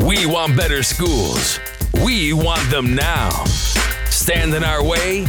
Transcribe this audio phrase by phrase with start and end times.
[0.00, 1.58] We want better schools.
[2.04, 3.30] We want them now.
[4.10, 5.26] Stand in our way,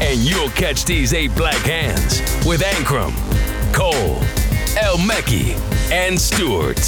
[0.00, 3.12] and you'll catch these eight black hands with Ankrum,
[3.72, 4.16] Cole,
[4.78, 5.58] El Mekki,
[5.90, 6.80] and Stewart.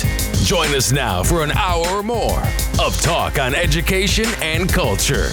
[0.45, 2.43] Join us now for an hour or more
[2.81, 5.31] of talk on education and culture.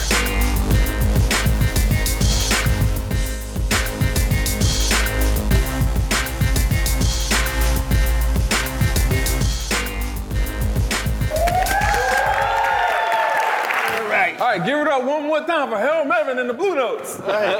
[14.49, 17.19] Right, give it up one more time for Harold Melvin and the Blue Notes.
[17.27, 17.59] right?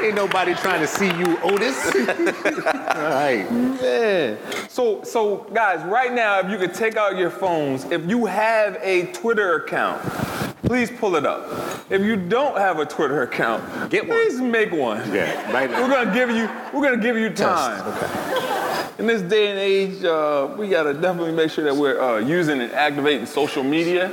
[0.02, 1.86] Ain't nobody trying to see you, Otis.
[1.86, 1.94] All
[2.74, 3.46] right.
[3.50, 4.38] Man.
[4.68, 8.78] So, so guys, right now, if you could take out your phones, if you have
[8.82, 10.02] a Twitter account,
[10.62, 11.80] please pull it up.
[11.90, 14.18] If you don't have a Twitter account, Get one.
[14.18, 14.98] please make one.
[15.14, 15.80] Yeah, right now.
[15.82, 17.82] We're gonna give you, we're gonna give you time.
[18.98, 22.62] In this day and age, uh, we gotta definitely make sure that we're uh, using
[22.62, 24.10] and activating social media.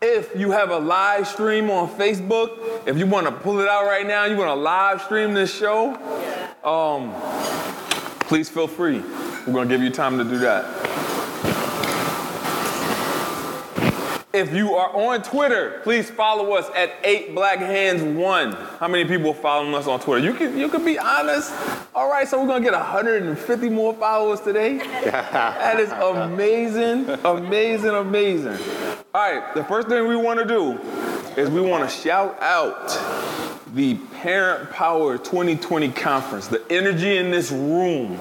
[0.00, 3.84] If you have a live stream on Facebook, if you want to pull it out
[3.84, 5.96] right now, you want to live stream this show,
[6.62, 7.12] um,
[8.20, 9.00] please feel free.
[9.44, 11.15] We're gonna give you time to do that.
[14.36, 18.52] If you are on Twitter, please follow us at 8 Black Hands 1.
[18.52, 20.22] How many people are following us on Twitter?
[20.22, 21.54] You can you can be honest.
[21.94, 24.76] All right, so we're gonna get 150 more followers today.
[25.04, 28.58] that is amazing, amazing, amazing.
[29.14, 30.72] All right, the first thing we want to do
[31.40, 32.90] is we want to shout out
[33.74, 36.46] the Parent Power 2020 conference.
[36.46, 38.20] The energy in this room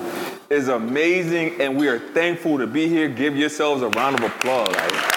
[0.50, 3.10] is amazing, and we are thankful to be here.
[3.10, 5.15] Give yourselves a round of applause.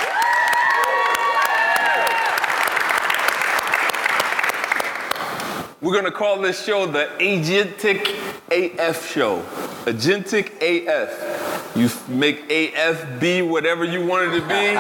[5.81, 8.09] We're gonna call this show the Agentic
[8.51, 9.43] AF show.
[9.85, 11.77] Agentic AF.
[11.77, 14.77] You make AF be whatever you want it to be.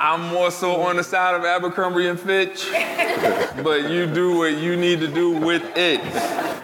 [0.00, 2.68] I'm more so on the side of Abercrombie and Fitch,
[3.64, 6.00] but you do what you need to do with it.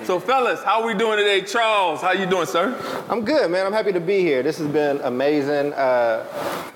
[0.06, 1.40] So, fellas, how are we doing today?
[1.40, 3.04] Charles, how you doing, sir?
[3.08, 3.66] I'm good, man.
[3.66, 4.44] I'm happy to be here.
[4.44, 5.72] This has been amazing.
[5.72, 6.24] Uh,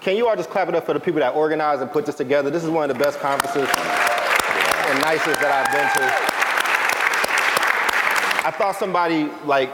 [0.00, 2.16] can you all just clap it up for the people that organized and put this
[2.16, 2.50] together?
[2.50, 3.68] This is one of the best conferences
[4.88, 6.48] and nicest that I've been to.
[8.46, 9.70] I thought somebody like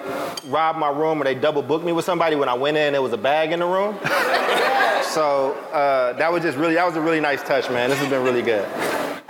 [0.46, 2.92] robbed my room or they double booked me with somebody when I went in.
[2.92, 3.96] There was a bag in the room.
[5.04, 7.90] so uh, that was just really that was a really nice touch, man.
[7.90, 8.66] This has been really good.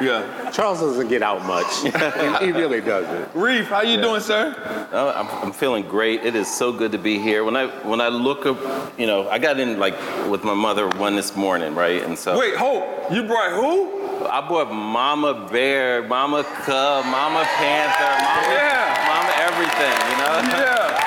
[0.01, 0.51] Yeah.
[0.51, 1.83] Charles doesn't get out much.
[2.43, 3.35] he really doesn't.
[3.35, 4.89] Reef, how you doing, sir?
[4.93, 6.25] Oh, I'm, I'm feeling great.
[6.25, 7.45] It is so good to be here.
[7.45, 9.95] When I when I look up, you know, I got in like
[10.29, 12.03] with my mother one this morning, right?
[12.03, 14.04] And so Wait, Hope, you brought who?
[14.23, 19.05] I bought Mama Bear, Mama Cub, Mama Panther, Mama, Yeah.
[19.09, 20.37] Mama everything, you know?
[20.65, 21.01] Yeah.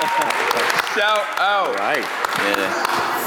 [0.94, 1.78] Shout out.
[1.78, 2.04] Right.
[2.38, 3.20] Yeah.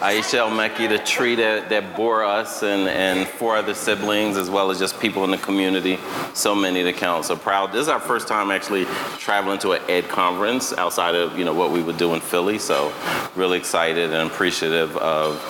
[0.00, 4.50] Aisha El Mekki, the tree that, that bore us and, and four other siblings, as
[4.50, 5.98] well as just people in the community.
[6.34, 7.24] So many to count.
[7.24, 7.72] So proud.
[7.72, 8.84] This is our first time actually
[9.18, 12.58] traveling to an ed conference outside of you know what we would do in Philly.
[12.58, 12.92] So
[13.34, 15.40] really excited and appreciative of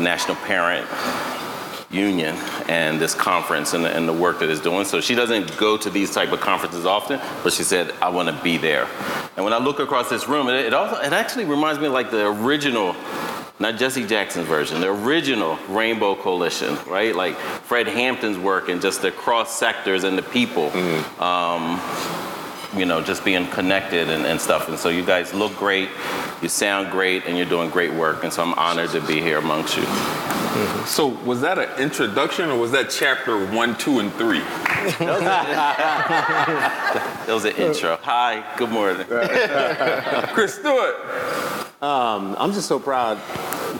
[0.00, 0.86] National Parent
[1.92, 2.36] Union
[2.68, 4.84] and this conference and the, and the work that it's doing.
[4.84, 8.28] So she doesn't go to these type of conferences often, but she said, I want
[8.28, 8.88] to be there.
[9.36, 11.92] And when I look across this room, it, it also it actually reminds me of
[11.92, 12.94] like the original,
[13.58, 17.14] not Jesse Jackson's version, the original Rainbow Coalition, right?
[17.14, 20.70] Like Fred Hampton's work and just the cross sectors and the people.
[21.22, 21.80] Um,
[22.76, 24.68] you know, just being connected and, and stuff.
[24.68, 25.88] And so you guys look great,
[26.40, 28.24] you sound great, and you're doing great work.
[28.24, 29.82] And so I'm honored to be here amongst you.
[29.82, 30.84] Mm-hmm.
[30.84, 34.42] So was that an introduction or was that chapter one, two, and three?
[37.22, 37.98] That was an intro.
[38.02, 39.06] Hi, good morning.
[40.34, 41.71] Chris Stewart.
[41.82, 43.20] Um, I'm just so proud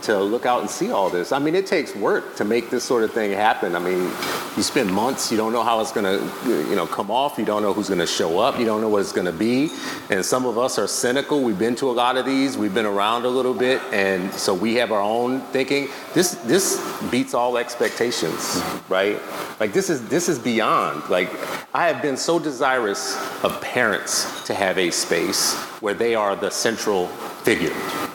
[0.02, 1.30] to look out and see all this.
[1.30, 3.76] I mean, it takes work to make this sort of thing happen.
[3.76, 4.10] I mean,
[4.56, 7.38] you spend months, you don't know how it's gonna, you know, come off.
[7.38, 8.58] You don't know who's gonna show up.
[8.58, 9.70] You don't know what it's gonna be.
[10.10, 11.44] And some of us are cynical.
[11.44, 12.58] We've been to a lot of these.
[12.58, 15.88] We've been around a little bit, and so we have our own thinking.
[16.12, 19.20] This this beats all expectations, right?
[19.60, 21.08] Like this is this is beyond.
[21.08, 21.30] Like
[21.72, 26.50] I have been so desirous of parents to have a space where they are the
[26.50, 27.08] central
[27.42, 27.74] figure.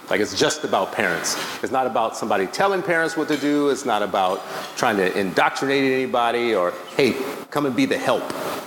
[0.10, 1.38] Like it's just about parents.
[1.62, 3.70] It's not about somebody telling parents what to do.
[3.70, 4.42] It's not about
[4.78, 7.14] trying to indoctrinate anybody or, hey,
[7.52, 8.24] come and be the help.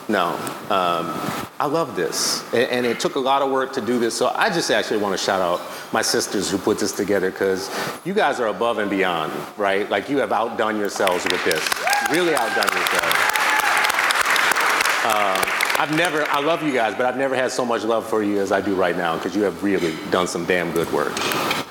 [0.08, 0.34] No.
[0.68, 1.14] Um,
[1.58, 2.42] I love this.
[2.52, 4.14] And, and it took a lot of work to do this.
[4.14, 5.60] So I just actually want to shout out
[5.92, 7.70] my sisters who put this together because
[8.04, 9.88] you guys are above and beyond, right?
[9.88, 11.66] Like you have outdone yourselves with this.
[12.10, 13.30] Really outdone yourselves.
[15.81, 18.38] I've never, I love you guys, but I've never had so much love for you
[18.38, 21.15] as I do right now because you have really done some damn good work.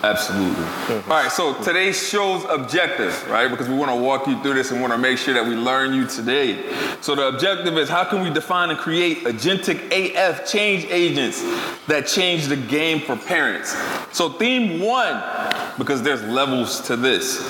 [0.02, 0.66] Absolutely.
[0.96, 3.52] All right, so today's show's objective, right?
[3.52, 5.54] Because we want to walk you through this and want to make sure that we
[5.54, 6.74] learn you today.
[7.02, 11.44] So the objective is how can we define and create agentic AF change agents
[11.86, 13.78] that change the game for parents?
[14.12, 15.22] So theme one,
[15.78, 17.48] because there's levels to this.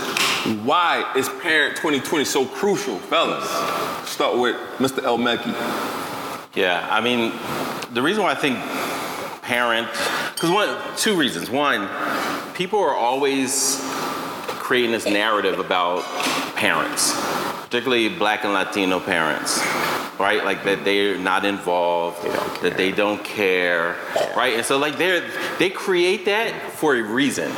[0.66, 3.48] Why is Parent 2020 so crucial, fellas?
[4.10, 5.02] Start with Mr.
[5.06, 6.09] El Mekki.
[6.56, 7.31] Yeah, I mean,
[7.94, 8.57] the reason why I think
[9.44, 9.88] parent,
[10.34, 11.50] because one, two reasons.
[11.50, 11.88] One,
[12.54, 13.80] people are always
[14.48, 16.04] creating this narrative about
[16.56, 17.13] parents,
[17.63, 19.60] particularly black and Latino parents,
[20.19, 20.44] right?
[20.44, 22.24] Like that they're not involved,
[22.62, 23.96] that they don't care,
[24.36, 24.54] right?
[24.56, 25.28] And so like they're,
[25.60, 27.51] they create that for a reason.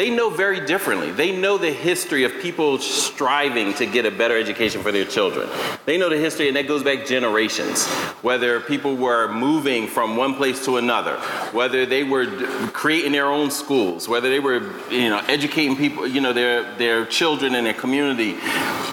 [0.00, 1.12] They know very differently.
[1.12, 5.46] They know the history of people striving to get a better education for their children.
[5.84, 7.84] They know the history, and that goes back generations.
[8.22, 11.16] Whether people were moving from one place to another,
[11.52, 12.24] whether they were
[12.72, 17.04] creating their own schools, whether they were, you know, educating people, you know, their their
[17.04, 18.38] children in their community,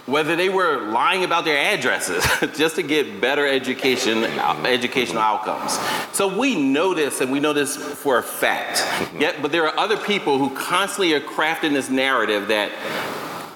[0.07, 2.25] whether they were lying about their addresses
[2.57, 5.77] just to get better education, uh, educational outcomes.
[6.11, 8.79] So we know this, and we know this for a fact.
[8.79, 9.21] Mm-hmm.
[9.21, 12.71] Yet, but there are other people who constantly are crafting this narrative that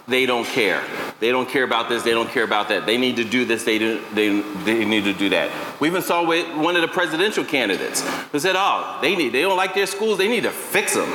[0.07, 0.83] they don't care.
[1.19, 2.03] They don't care about this.
[2.03, 2.85] They don't care about that.
[2.85, 3.63] They need to do this.
[3.63, 5.51] They do, they, they need to do that.
[5.79, 8.01] We even saw with one of the presidential candidates
[8.31, 9.29] who said, "Oh, they need.
[9.29, 10.17] They don't like their schools.
[10.17, 11.09] They need to fix them."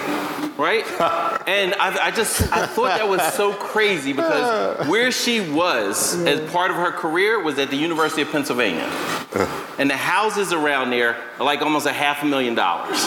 [0.56, 0.84] Right?
[1.46, 6.50] and I, I just I thought that was so crazy because where she was as
[6.50, 8.88] part of her career was at the University of Pennsylvania,
[9.34, 9.74] uh.
[9.78, 13.04] and the houses around there are like almost a half a million dollars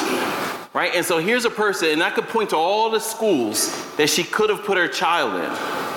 [0.74, 0.94] right?
[0.95, 4.24] And so here's a person, and I could point to all the schools that she
[4.24, 5.89] could have put her child in.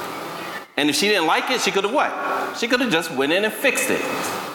[0.77, 2.57] And if she didn't like it, she could have what?
[2.57, 4.03] She could have just went in and fixed it.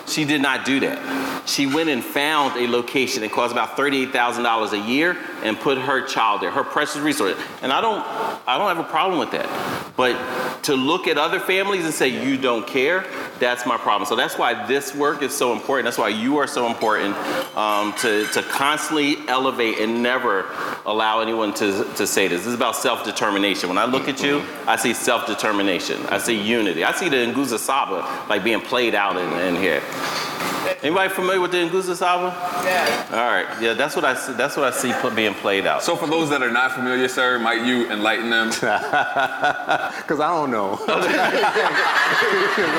[0.08, 1.37] She did not do that.
[1.48, 6.06] She went and found a location that cost about $38,000 a year and put her
[6.06, 7.38] child there, her precious resource.
[7.62, 8.06] And I don't,
[8.48, 9.94] I don't have a problem with that.
[9.96, 13.06] But to look at other families and say you don't care,
[13.40, 14.08] that's my problem.
[14.08, 15.86] So that's why this work is so important.
[15.86, 17.16] That's why you are so important
[17.56, 20.46] um, to, to constantly elevate and never
[20.86, 22.42] allow anyone to, to say this.
[22.42, 23.70] This is about self-determination.
[23.70, 26.06] When I look at you, I see self-determination.
[26.08, 26.84] I see unity.
[26.84, 29.82] I see the Nguzo Saba like being played out in, in here.
[30.84, 32.36] Anybody familiar with the Nguzo Saba?
[32.64, 33.08] Yeah.
[33.12, 33.62] All right.
[33.62, 34.34] Yeah, that's what I see.
[34.34, 35.84] That's what I see put, being played out.
[35.84, 38.50] So for those that are not familiar, sir, might you enlighten them?
[40.08, 40.80] Because I don't know.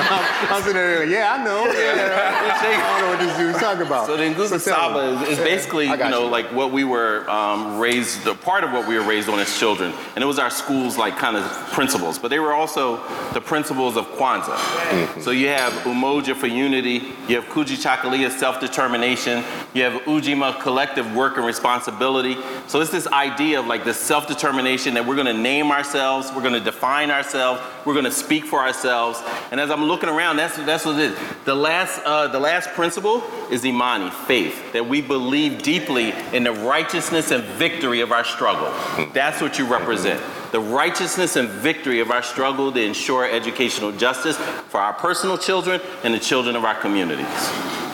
[0.09, 1.65] I'm, I'm sitting there, yeah, I know.
[1.65, 2.57] Yeah.
[2.61, 4.07] I don't know what this dude's talking about.
[4.07, 4.57] So the Nguzo So.
[4.57, 6.29] Saba is, is basically, you know, you.
[6.29, 9.57] like what we were um, raised, the part of what we were raised on as
[9.59, 9.93] children.
[10.15, 12.97] And it was our school's like kind of principles, but they were also
[13.33, 14.55] the principles of Kwanzaa.
[14.55, 15.21] Mm-hmm.
[15.21, 19.43] So you have Umoja for unity, you have Kujichagulia, self-determination,
[19.73, 22.35] you have Ujima, collective work and responsibility.
[22.67, 26.59] So it's this idea of like this self-determination that we're gonna name ourselves, we're gonna
[26.59, 29.21] define ourselves, we're gonna speak for ourselves.
[29.51, 31.19] And as I'm looking around, that's, that's what it is.
[31.45, 36.53] The last, uh, the last principle is Imani, faith, that we believe deeply in the
[36.53, 38.73] righteousness and victory of our struggle.
[39.13, 40.21] That's what you represent.
[40.51, 45.79] The righteousness and victory of our struggle to ensure educational justice for our personal children
[46.03, 47.25] and the children of our communities.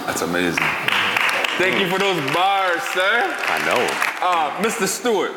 [0.06, 0.64] That's amazing.
[1.58, 3.36] Thank you for those bars, sir.
[3.48, 3.88] I know.
[4.22, 4.88] Uh, Mr.
[4.88, 5.32] Stewart.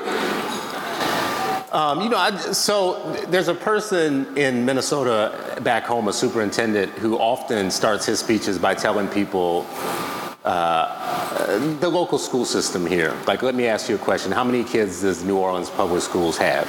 [1.72, 7.18] Um, you know, I, so there's a person in Minnesota back home, a superintendent, who
[7.18, 9.66] often starts his speeches by telling people
[10.48, 13.14] uh, the local school system here.
[13.26, 14.32] Like, let me ask you a question.
[14.32, 16.66] How many kids does New Orleans Public Schools have?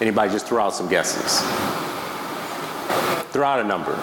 [0.00, 1.40] Anybody just throw out some guesses?
[3.32, 3.96] Throw out a number.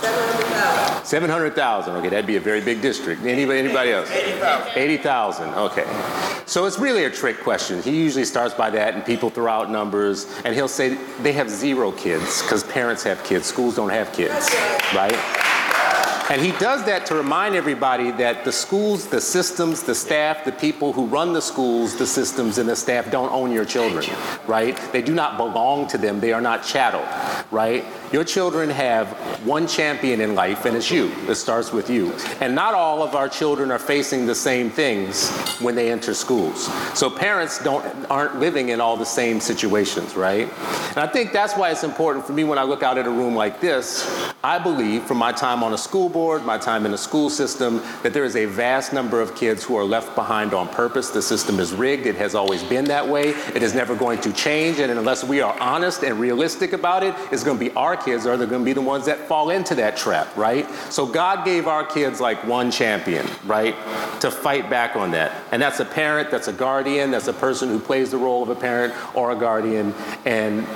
[0.00, 1.04] 700,000.
[1.04, 1.94] 700,000.
[1.96, 3.22] Okay, that'd be a very big district.
[3.24, 4.10] Anybody, anybody else?
[4.10, 4.72] 80,000.
[4.76, 5.54] 80,000.
[5.54, 6.42] Okay.
[6.46, 7.80] So it's really a trick question.
[7.80, 11.48] He usually starts by that, and people throw out numbers, and he'll say they have
[11.48, 13.46] zero kids because parents have kids.
[13.46, 14.50] Schools don't have kids,
[14.92, 15.49] right?
[16.30, 20.52] And he does that to remind everybody that the schools, the systems, the staff, the
[20.52, 24.06] people who run the schools, the systems, and the staff don't own your children,
[24.46, 24.78] right?
[24.92, 26.20] They do not belong to them.
[26.20, 27.04] They are not chattel,
[27.50, 27.84] right?
[28.12, 29.08] Your children have
[29.44, 31.10] one champion in life, and it's you.
[31.28, 32.12] It starts with you.
[32.40, 36.66] And not all of our children are facing the same things when they enter schools.
[36.96, 40.48] So parents don't aren't living in all the same situations, right?
[40.90, 43.10] And I think that's why it's important for me when I look out at a
[43.10, 44.08] room like this.
[44.42, 47.30] I believe from my time on a school board board, my time in the school
[47.30, 51.08] system, that there is a vast number of kids who are left behind on purpose.
[51.08, 52.04] The system is rigged.
[52.04, 53.30] It has always been that way.
[53.54, 54.80] It is never going to change.
[54.80, 58.26] And unless we are honest and realistic about it, it's going to be our kids
[58.26, 60.68] or they're going to be the ones that fall into that trap, right?
[60.90, 63.74] So God gave our kids like one champion, right,
[64.20, 65.32] to fight back on that.
[65.52, 68.50] And that's a parent, that's a guardian, that's a person who plays the role of
[68.50, 69.94] a parent or a guardian.
[70.26, 70.66] And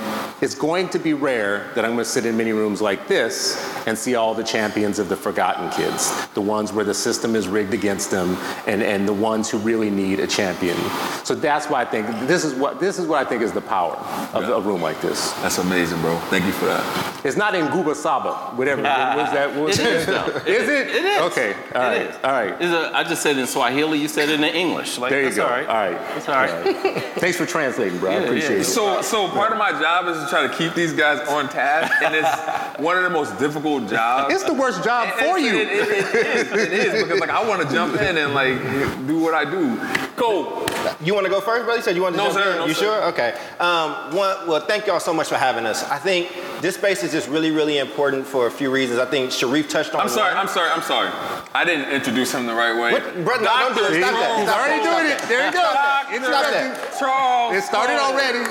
[0.41, 3.57] it's going to be rare that I'm going to sit in many rooms like this
[3.87, 7.49] and see all the champions of the forgotten kids, the ones where the system is
[7.49, 8.37] rigged against them,
[8.67, 10.77] and, and the ones who really need a champion.
[11.25, 13.61] So that's why I think this is what this is what I think is the
[13.61, 13.95] power
[14.35, 14.57] of Yeah.
[14.57, 15.33] a room like this.
[15.43, 16.17] That's amazing, bro.
[16.31, 17.21] Thank you for that.
[17.25, 18.83] It's not in Guba Saba, whatever.
[18.83, 19.55] What's that?
[19.55, 20.27] What's It is, though.
[20.47, 20.89] Is it?
[20.89, 21.21] It is.
[21.33, 21.55] Okay.
[21.75, 22.01] All right.
[22.03, 22.17] It is.
[22.25, 22.53] All right.
[22.61, 23.99] It's a, I just said in Swahili.
[23.99, 24.99] You said it in English.
[24.99, 25.45] Like, There you that's go.
[25.45, 25.67] All right.
[25.67, 26.17] All right.
[26.17, 27.03] It's all right.
[27.17, 28.11] Thanks for translating, bro.
[28.13, 28.61] I appreciate yeah.
[28.61, 28.65] it.
[28.65, 31.93] So, so part of my job is to try to keep these guys on task,
[32.03, 34.33] and it's one of the most difficult jobs.
[34.35, 35.57] It's the worst job It- for it- you.
[35.57, 36.53] It, it- it is.
[36.53, 38.59] It is because like I want to jump in and like
[39.07, 39.77] do what I do.
[40.17, 40.67] Go.
[41.03, 41.79] You want to go first, brother?
[41.79, 42.51] You said you wanted to No, jump sir.
[42.53, 42.57] in?
[42.59, 42.85] No, you sir.
[42.85, 43.03] sure?
[43.07, 43.35] Okay.
[43.59, 45.83] Um, one, well, thank y'all so much for having us.
[45.91, 49.01] I think this space is just really, really important for a few reasons.
[49.01, 50.35] I think Sharif touched on I'm sorry.
[50.35, 50.47] one.
[50.47, 50.71] I'm sorry.
[50.71, 51.11] I'm sorry.
[51.55, 52.93] I didn't introduce him the right way.
[52.93, 53.03] What?
[53.25, 53.99] Brother, no, don't do it.
[54.01, 54.39] Stop that.
[54.39, 55.19] He's Stop already doing it.
[55.29, 55.61] There you go.
[55.61, 57.55] Stop It's Stop that.
[57.57, 58.45] It started already.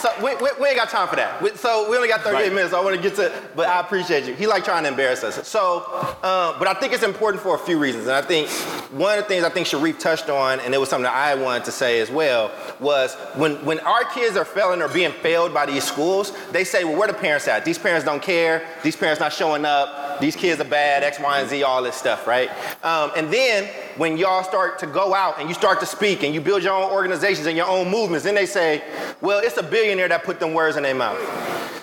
[0.00, 1.58] So we, we, we ain't got time for that.
[1.58, 2.52] So we only got 38 Right.
[2.52, 2.70] minutes.
[2.72, 4.34] So I want to get to, but I appreciate you.
[4.34, 5.46] He like trying to embarrass us.
[5.48, 5.84] So,
[6.22, 8.06] uh, but I think it's important for a few reasons.
[8.06, 8.48] And I think
[8.92, 11.34] one of the things I think Sharif touched on, and it was something that I
[11.34, 15.52] wanted to say as well, was when when our kids are failing or being failed
[15.54, 17.64] by these schools, they say, well, where the parents at?
[17.64, 18.66] These parents don't care.
[18.82, 20.20] These parents not showing up.
[20.20, 21.02] These kids are bad.
[21.02, 21.62] X, Y, and Z.
[21.62, 22.50] All this stuff, right?
[22.84, 26.34] Um, and then when y'all start to go out and you start to speak and
[26.34, 28.82] you build your own organizations and your own movements, then they say,
[29.20, 31.18] well, it's a billionaire that put them words in their mouth.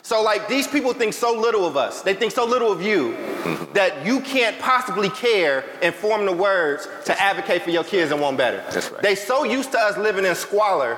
[0.09, 2.01] So like these people think so little of us.
[2.01, 3.73] They think so little of you mm-hmm.
[3.73, 8.19] that you can't possibly care and form the words to advocate for your kids and
[8.19, 8.57] want better.
[8.71, 9.03] That's right.
[9.03, 10.97] They so used to us living in squalor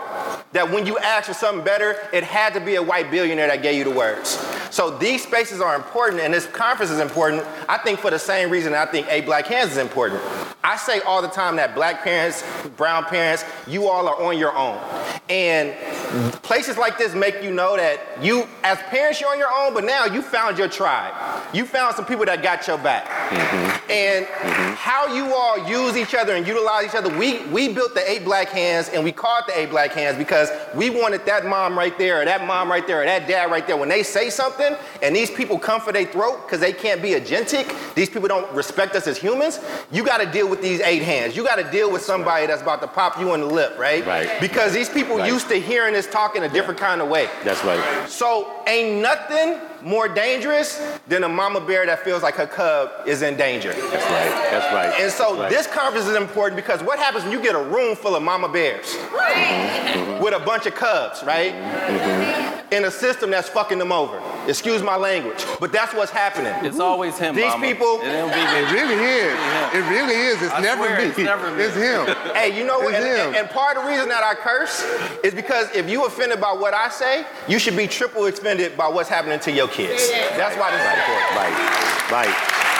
[0.54, 3.62] that when you ask for something better, it had to be a white billionaire that
[3.62, 4.30] gave you the words.
[4.70, 8.50] So these spaces are important and this conference is important, I think for the same
[8.50, 10.22] reason I think Eight Black Hands is important.
[10.64, 12.44] I say all the time that black parents,
[12.78, 14.78] brown parents, you all are on your own.
[15.28, 15.74] And
[16.44, 19.84] places like this make you know that you, as parents, you're on your own, but
[19.84, 21.14] now you found your tribe.
[21.54, 23.06] You found some people that got your back.
[23.06, 23.92] Mm-hmm.
[23.92, 24.74] And mm-hmm.
[24.76, 28.24] how you all use each other and utilize each other, we, we built the Eight
[28.24, 31.98] Black Hands and we called the Eight Black Hands because we wanted that mom right
[31.98, 33.78] there or that mom right there or that dad right there.
[33.78, 37.12] When they say something and these people come for their throat because they can't be
[37.12, 39.60] agentic, these people don't respect us as humans,
[39.92, 41.36] you got to deal with these eight hands.
[41.36, 44.06] You got to deal with somebody that's about to pop you in the lip, right?
[44.06, 44.30] Right.
[44.40, 45.32] Because these people Right.
[45.32, 47.30] used to hearing this talk in a different kind of way.
[47.44, 47.80] That's right.
[48.08, 53.22] So ain't nothing more dangerous than a mama bear that feels like her cub is
[53.22, 53.74] in danger.
[53.74, 54.52] That's right.
[54.52, 55.02] That's right.
[55.02, 55.50] And so right.
[55.50, 58.48] this conference is important because what happens when you get a room full of mama
[58.50, 61.54] bears mm-hmm, with a bunch of cubs, right?
[61.54, 62.74] Mm-hmm.
[62.74, 64.22] In a system that's fucking them over.
[64.48, 66.54] Excuse my language, but that's what's happening.
[66.66, 67.36] It's always him.
[67.36, 67.66] These mama.
[67.66, 69.34] people- It don't be It really is.
[69.74, 70.42] It really is.
[70.42, 71.04] It's I never swear me.
[71.06, 71.64] it's never me.
[71.64, 72.06] It's him.
[72.34, 72.94] Hey, you know what?
[72.94, 73.28] It's And, him.
[73.28, 74.84] and- and part of the reason that I curse
[75.24, 78.88] is because if you offended by what I say, you should be triple offended by
[78.88, 80.10] what's happening to your kids.
[80.36, 81.32] That's why this is important.
[81.36, 81.56] Right.
[82.12, 82.71] Right.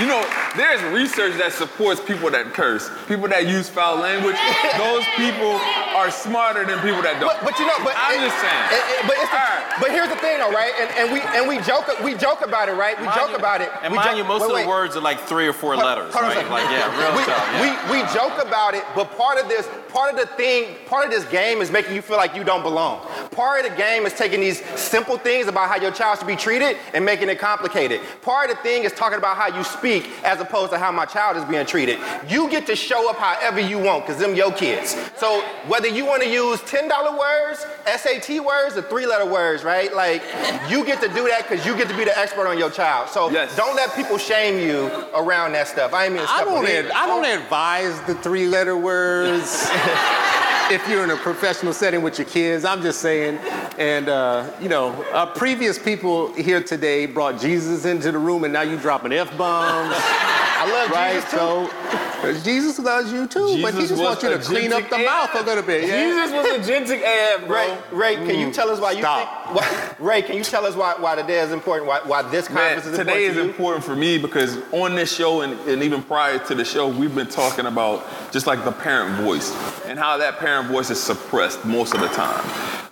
[0.00, 0.24] You know,
[0.56, 4.36] there's research that supports people that curse, people that use foul language.
[4.80, 5.60] Those people
[5.92, 7.28] are smarter than people that don't.
[7.28, 8.64] But, but you know, but I'm it- just saying.
[8.72, 9.76] it- it- but, it's the, All right.
[9.84, 10.72] but here's the thing, though, right?
[10.80, 12.96] And, and we and we joke we joke about it, right?
[12.96, 13.68] We Mind joke you- about it.
[13.84, 14.62] And we mind joke- you, most wait, of wait.
[14.64, 16.48] the words are like three or four Hold- letters, hold right?
[16.48, 17.36] Like, yeah, real we, tough.
[17.60, 17.92] Yeah.
[17.92, 21.10] we, we joke about it, but part of this, part of the thing, part of
[21.12, 23.04] this game is making you feel like you don't belong.
[23.36, 26.36] Part of the game is taking these simple things about how your child should be
[26.36, 28.00] treated and making it complicated.
[28.22, 31.04] Part of the thing is talking about how you speak as opposed to how my
[31.04, 31.98] child is being treated.
[32.28, 34.96] You get to show up however you want, because them your kids.
[35.16, 39.92] So whether you want to use $10 words, SAT words, or three-letter words, right?
[39.92, 40.22] Like
[40.68, 43.08] you get to do that because you get to be the expert on your child.
[43.08, 43.56] So Yes.
[43.56, 44.86] don't let people shame you
[45.16, 45.92] around that stuff.
[45.92, 49.68] I ain't mean I step don't, ad- I don't advise the three letter words
[50.70, 52.64] if you're in a professional setting with your kids.
[52.64, 53.38] I'm just saying.
[53.78, 58.52] And, uh, you know, uh, previous people here today brought Jesus into the room, and
[58.52, 61.14] now you dropping F bombs, Um, I love right?
[61.14, 62.02] Jesus too.
[62.22, 65.04] So Jesus loves you too, but he just wants you to clean up the agentic
[65.06, 65.88] mouth a little bit.
[65.88, 66.04] Yeah?
[66.04, 67.56] Jesus was agentic AF, bro.
[67.90, 68.52] Ray, Ray, can you mm.
[68.52, 69.28] tell us why you think?
[69.56, 71.88] Why, Ray, can you tell us why, why today is important?
[71.88, 73.50] Why, why this Man, conference is today is important to you?
[73.50, 77.14] important for me because on this show and, and even prior to the show, we've
[77.14, 79.50] been talking about just like the parent voice
[79.86, 82.44] and how that parent voice is suppressed most of the time.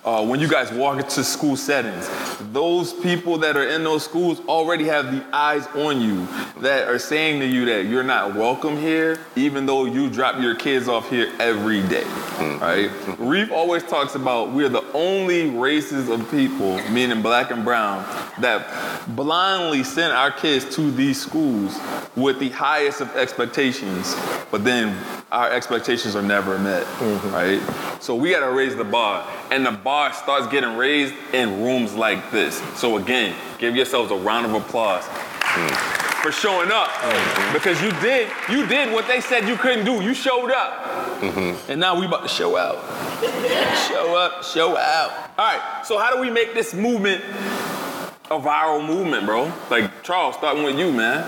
[0.04, 2.08] Uh, when you guys walk into school settings,
[2.52, 6.26] those people that are in those schools already have the eyes on you
[6.60, 10.54] that are saying to you that you're not welcome here, even though you drop your
[10.54, 12.06] kids off here every day,
[12.60, 12.90] right?
[13.18, 18.02] Reef always talks about we're the only races of people, meaning black and brown,
[18.40, 18.66] that
[19.08, 21.78] blindly send our kids to these schools
[22.16, 24.16] with the highest of expectations,
[24.50, 24.96] but then
[25.30, 26.86] our expectations are never met,
[27.32, 27.60] right?
[28.00, 32.30] So we gotta raise the bar, and the bar starts getting raised in rooms like
[32.30, 32.60] this.
[32.78, 35.04] So again, give yourselves a round of applause
[36.22, 37.52] for showing up, mm-hmm.
[37.52, 40.02] because you did you did what they said you couldn't do.
[40.02, 41.70] You showed up, mm-hmm.
[41.70, 42.76] and now we about to show out.
[43.88, 45.10] show up, show out.
[45.38, 45.82] All right.
[45.84, 47.22] So how do we make this movement?
[48.30, 49.52] A viral movement, bro.
[49.70, 51.26] Like Charles, starting with you, man.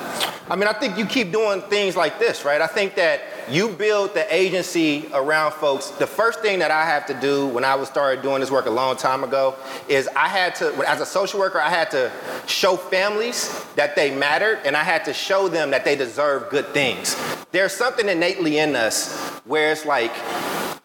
[0.49, 2.61] I mean, I think you keep doing things like this, right?
[2.61, 5.89] I think that you build the agency around folks.
[5.89, 8.67] The first thing that I have to do when I was started doing this work
[8.67, 9.55] a long time ago
[9.89, 12.11] is I had to, as a social worker, I had to
[12.47, 16.67] show families that they mattered and I had to show them that they deserve good
[16.69, 17.17] things.
[17.51, 20.13] There's something innately in us where it's like,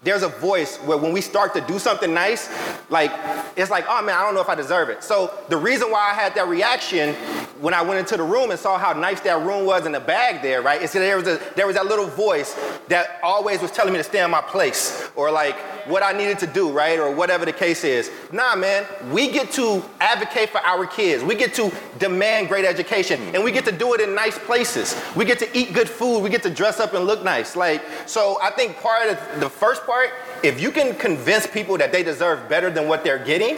[0.04, 2.50] there's a voice where when we start to do something nice,
[2.90, 3.12] like
[3.58, 5.04] it's like, oh man, I don't know if I deserve it.
[5.04, 7.14] So the reason why I had that reaction
[7.60, 10.00] when I went into the room and saw how nice that room was and the
[10.00, 10.82] bag there, right?
[10.82, 12.47] Is that there was a, there was that little voice
[12.88, 15.56] that always was telling me to stay in my place or like
[15.88, 17.00] what I needed to do, right?
[17.00, 18.12] Or whatever the case is.
[18.32, 21.24] Nah, man, we get to advocate for our kids.
[21.24, 25.02] We get to demand great education and we get to do it in nice places.
[25.16, 26.20] We get to eat good food.
[26.20, 27.56] We get to dress up and look nice.
[27.56, 30.10] Like, so I think part of the first part,
[30.44, 33.58] if you can convince people that they deserve better than what they're getting,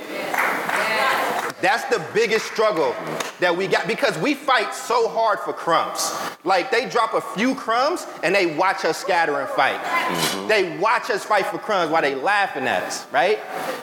[1.61, 2.95] that's the biggest struggle
[3.39, 6.13] that we got because we fight so hard for crumbs.
[6.43, 9.79] Like they drop a few crumbs and they watch us scatter and fight.
[10.47, 13.39] They watch us fight for crumbs while they laughing at us, right?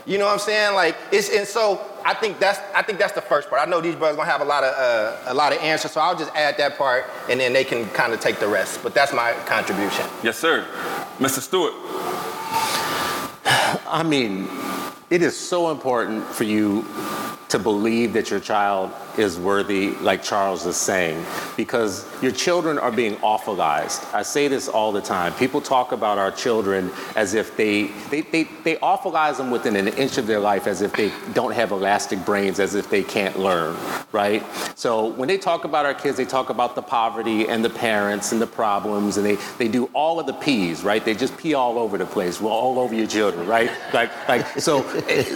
[0.06, 0.74] You know what I'm saying?
[0.74, 3.66] Like it's and so I think that's I think that's the first part.
[3.66, 6.00] I know these brothers gonna have a lot of uh, a lot of answers, so
[6.00, 8.82] I'll just add that part and then they can kind of take the rest.
[8.82, 10.06] But that's my contribution.
[10.22, 10.64] Yes, sir.
[11.18, 11.40] Mr.
[11.40, 11.72] Stewart.
[13.88, 14.48] I mean,
[15.08, 16.84] it is so important for you
[17.48, 21.24] to believe that your child is worthy, like Charles is saying,
[21.56, 24.12] because your children are being awfulized.
[24.14, 25.32] I say this all the time.
[25.34, 29.88] People talk about our children as if they, they, they, they awfulize them within an
[29.88, 33.38] inch of their life as if they don't have elastic brains, as if they can't
[33.38, 33.76] learn,
[34.12, 34.44] right?
[34.74, 38.32] So when they talk about our kids, they talk about the poverty and the parents
[38.32, 41.04] and the problems, and they, they do all of the P's, right?
[41.04, 43.70] They just pee all over the place, well, all over your children, right?
[43.92, 44.82] Like, like so,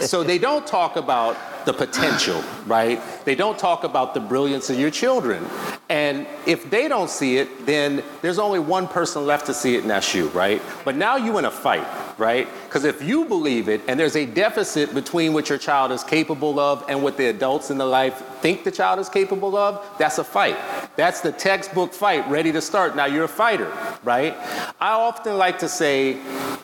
[0.01, 3.01] so they don't talk about the potential, right?
[3.25, 5.47] They don't talk about the brilliance of your children.
[5.89, 9.83] And if they don't see it, then there's only one person left to see it,
[9.83, 10.63] and that's you, right?
[10.85, 11.87] But now you in a fight,
[12.21, 12.47] right?
[12.65, 16.61] Because if you believe it and there's a deficit between what your child is capable
[16.61, 20.19] of and what the adults in the life think the child is capable of, that's
[20.19, 20.57] a fight.
[20.97, 22.95] That's the textbook fight ready to start.
[22.95, 23.73] Now you're a fighter,
[24.05, 24.37] right?
[24.81, 26.19] I often like to say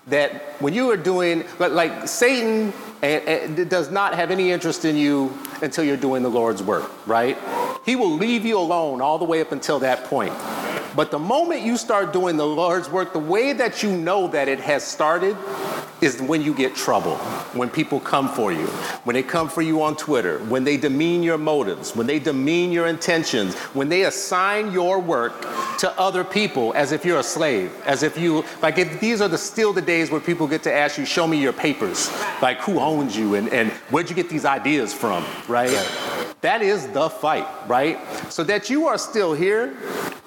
[0.08, 3.24] that when you are doing, like, like Satan and,
[3.58, 7.38] and does not have any interest in you until you're doing the Lord's work, right?
[7.84, 10.34] He will leave you alone all the way up until that point.
[10.96, 14.48] But the moment you start doing the Lord's work, the way that you know that
[14.48, 15.36] it has started
[16.00, 17.16] is when you get trouble,
[17.52, 18.66] when people come for you,
[19.04, 22.70] when they come for you on Twitter, when they demean your motives, when they demean
[22.72, 25.40] your intentions, when they assign your work
[25.78, 29.28] to other people as if you're a slave, as if you, like, if these are
[29.28, 32.58] the still the days where people get to ask you, show me your papers, like
[32.58, 35.70] who owns you and, and where'd you get these ideas from, right?
[36.42, 37.98] That is the fight, right?
[38.30, 39.76] So that you are still here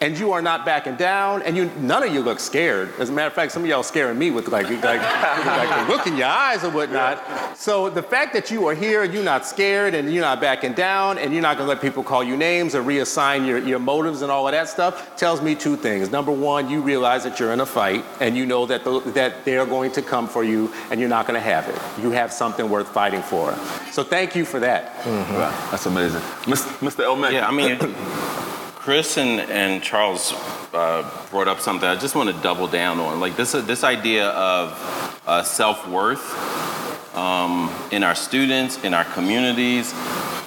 [0.02, 2.90] and you are not backing down and you none of you look scared.
[3.00, 6.08] As a matter of fact, some of y'all scaring me with like, like, like look
[6.08, 7.58] in your eyes or whatnot.
[7.58, 11.18] So the fact that you are here, you're not scared and you're not backing down
[11.18, 14.32] and you're not gonna let people call you names or reassign your, your motives and
[14.32, 16.10] all of that stuff tells me two things.
[16.10, 19.46] Number one, you realize that you're in a fight and you know that, the, that
[19.46, 22.02] they're going to come for you and you're not gonna have it.
[22.02, 23.54] You have something worth fighting for.
[23.92, 25.06] So thank you for that.
[25.10, 26.22] Wow, that's amazing.
[26.46, 27.04] Mr.
[27.04, 27.34] El Mekki.
[27.34, 27.78] Yeah, I mean,
[28.76, 30.34] Chris and, and Charles
[30.74, 33.20] uh, brought up something I just want to double down on.
[33.20, 39.94] Like this, this idea of uh, self worth um, in our students, in our communities,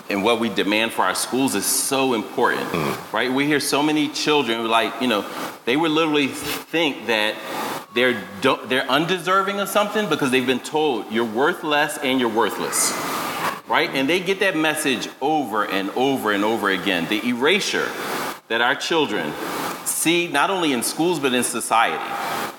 [0.09, 2.72] and what we demand for our schools is so important,
[3.12, 3.33] right?
[3.33, 5.27] We hear so many children like, you know,
[5.64, 7.35] they would literally think that
[7.94, 12.29] they're do- they're undeserving of something because they've been told you're worth less and you're
[12.29, 12.92] worthless
[13.72, 13.88] right?
[13.94, 17.08] And they get that message over and over and over again.
[17.08, 17.88] The erasure
[18.48, 19.32] that our children
[19.87, 22.04] see not only in schools but in society,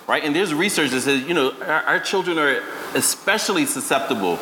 [0.08, 0.24] right?
[0.24, 2.64] And there's research that says, you know, our, our children are
[2.96, 4.40] especially susceptible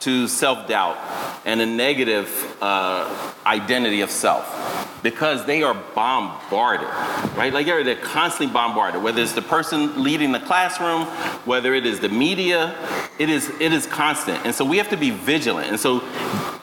[0.00, 0.96] to self-doubt
[1.44, 6.88] and a negative uh, identity of self because they are bombarded,
[7.36, 7.52] right?
[7.52, 11.06] Like they're, they're constantly bombarded, whether it's the person leading the classroom,
[11.44, 12.76] whether it is the media,
[13.18, 14.44] it is, it is constant.
[14.44, 15.68] And so we have to be vigilant.
[15.68, 16.02] And so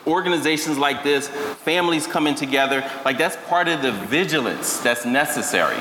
[0.06, 5.80] organizations like this, families coming together, like that's part of the vigilance that's necessary,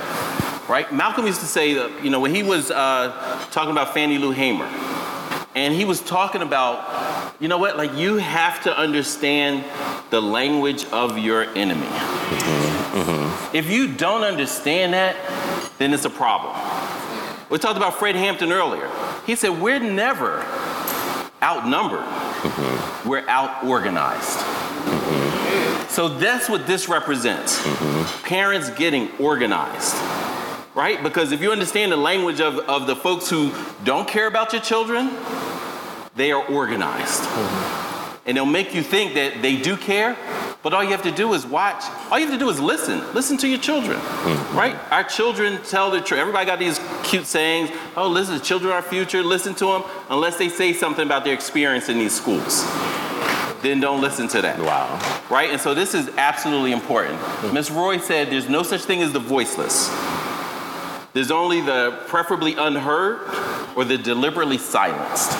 [0.68, 0.86] right?
[0.92, 4.30] Malcolm used to say that, you know, when he was uh, talking about Fannie Lou
[4.30, 4.68] Hamer,
[5.54, 9.64] and he was talking about, you know what, like you have to understand
[10.10, 11.86] the language of your enemy.
[11.86, 13.56] Mm-hmm, mm-hmm.
[13.56, 15.16] If you don't understand that,
[15.78, 16.54] then it's a problem.
[17.50, 18.90] We talked about Fred Hampton earlier.
[19.26, 20.44] He said, We're never
[21.42, 23.08] outnumbered, mm-hmm.
[23.08, 24.38] we're out organized.
[25.90, 27.62] So that's what this represents
[28.22, 29.94] parents getting organized.
[30.74, 31.02] Right?
[31.02, 33.52] Because if you understand the language of, of the folks who
[33.84, 35.10] don't care about your children,
[36.16, 37.22] they are organized.
[37.22, 38.28] Mm-hmm.
[38.28, 40.16] And they'll make you think that they do care,
[40.62, 41.82] but all you have to do is watch.
[42.10, 43.00] All you have to do is listen.
[43.14, 44.56] Listen to your children, mm-hmm.
[44.56, 44.76] right?
[44.92, 46.20] Our children tell the truth.
[46.20, 47.70] Everybody got these cute sayings.
[47.96, 49.22] Oh, listen, children are our future.
[49.22, 52.64] Listen to them, unless they say something about their experience in these schools.
[53.60, 54.58] Then don't listen to that.
[54.58, 54.98] Wow.
[55.28, 55.50] Right?
[55.50, 57.18] And so this is absolutely important.
[57.18, 57.54] Mm-hmm.
[57.54, 57.70] Ms.
[57.70, 59.90] Roy said there's no such thing as the voiceless.
[61.12, 63.20] There's only the preferably unheard
[63.76, 65.32] or the deliberately silenced.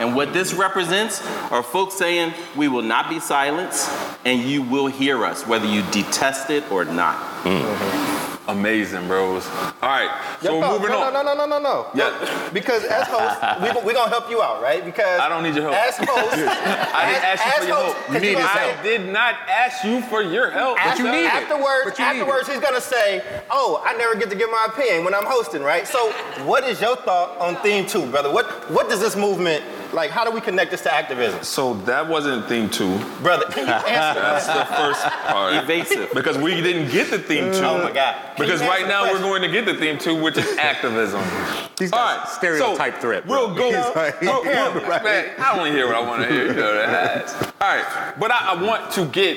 [0.00, 3.90] And what this represents are folks saying, we will not be silenced
[4.24, 7.16] and you will hear us, whether you detest it or not.
[7.44, 8.23] Mm.
[8.46, 9.46] Amazing, bros.
[9.80, 10.10] All right,
[10.42, 11.12] so Yo, we're moving no, on.
[11.14, 11.86] No, no, no, no, no, no.
[11.94, 12.50] Yeah.
[12.52, 14.84] Because as host, we, we're gonna help you out, right?
[14.84, 15.74] Because I don't need your help.
[15.76, 16.08] As host,
[16.94, 18.06] I didn't as, ask you for your host, help.
[18.06, 18.78] 'cause You need you're his help.
[18.78, 20.78] I did not ask you for your help.
[20.84, 21.32] After, you need it.
[21.32, 24.66] afterwards, But you need afterwards, he's gonna say, "Oh, I never get to give my
[24.68, 26.10] opinion when I'm hosting, right?" So,
[26.44, 28.30] what is your thought on theme two, brother?
[28.30, 30.10] What what does this movement like?
[30.10, 32.98] How do we connect this to activism, So that wasn't theme two.
[33.22, 33.46] brother?
[33.46, 35.54] Can you answer That's the first part.
[35.54, 36.12] Evasive.
[36.12, 37.60] Because we didn't get the theme two.
[37.64, 38.14] Oh my God.
[38.36, 41.22] Can Because right now we're going to get the theme two, which is activism.
[41.78, 43.26] He's All got right, stereotype so threat.
[43.26, 43.46] bro.
[43.48, 43.66] We'll go.
[43.86, 46.46] He's like- we'll- we'll- Man, I only hear what I want to hear.
[46.48, 47.32] You know that.
[47.60, 49.36] All right, but I, I want to get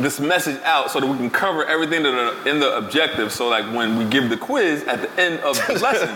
[0.00, 3.32] this message out so that we can cover everything that are in the objective.
[3.32, 6.08] So like when we give the quiz at the end of the lesson,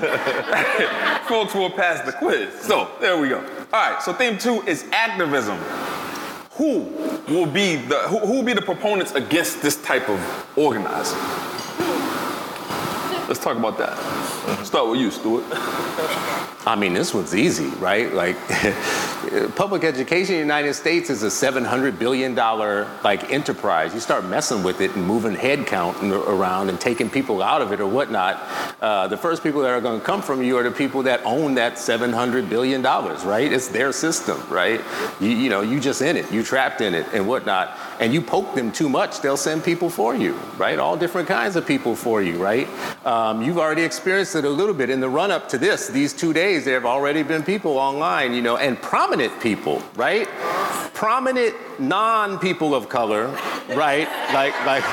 [1.28, 2.52] folks will pass the quiz.
[2.60, 3.38] So there we go.
[3.72, 4.02] All right.
[4.02, 5.58] So theme two is activism.
[6.52, 6.80] Who
[7.28, 11.18] will be the who, who will be the proponents against this type of organizing?
[13.26, 13.96] Let's talk about that.
[14.64, 15.44] Start with you, Stewart.
[16.64, 18.12] I mean, this one's easy, right?
[18.12, 18.36] Like,
[19.56, 23.94] public education in the United States is a $700 billion like enterprise.
[23.94, 27.72] You start messing with it and moving head count around and taking people out of
[27.72, 28.40] it or whatnot.
[28.80, 31.24] Uh, the first people that are going to come from you are the people that
[31.24, 33.52] own that $700 billion, right?
[33.52, 34.80] It's their system, right?
[35.20, 37.76] You, you know, you just in it, you trapped in it and whatnot.
[38.00, 40.78] And you poke them too much, they'll send people for you, right?
[40.78, 42.68] All different kinds of people for you, right?
[43.06, 45.88] Um, you've already experienced it a little bit in the run up to this.
[45.88, 50.28] These two days, there have already been people online, you know, and prominent people, right?
[50.94, 53.26] Prominent non people of color,
[53.68, 54.08] right?
[54.32, 54.84] Like, like,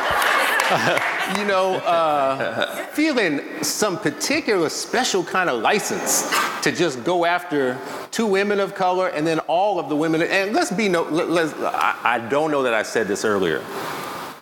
[1.38, 6.30] you know, uh, feeling some particular special kind of license
[6.62, 7.78] to just go after
[8.12, 10.22] two women of color and then all of the women.
[10.24, 13.64] And let's be no, let, let's, I, I don't know that I said this earlier,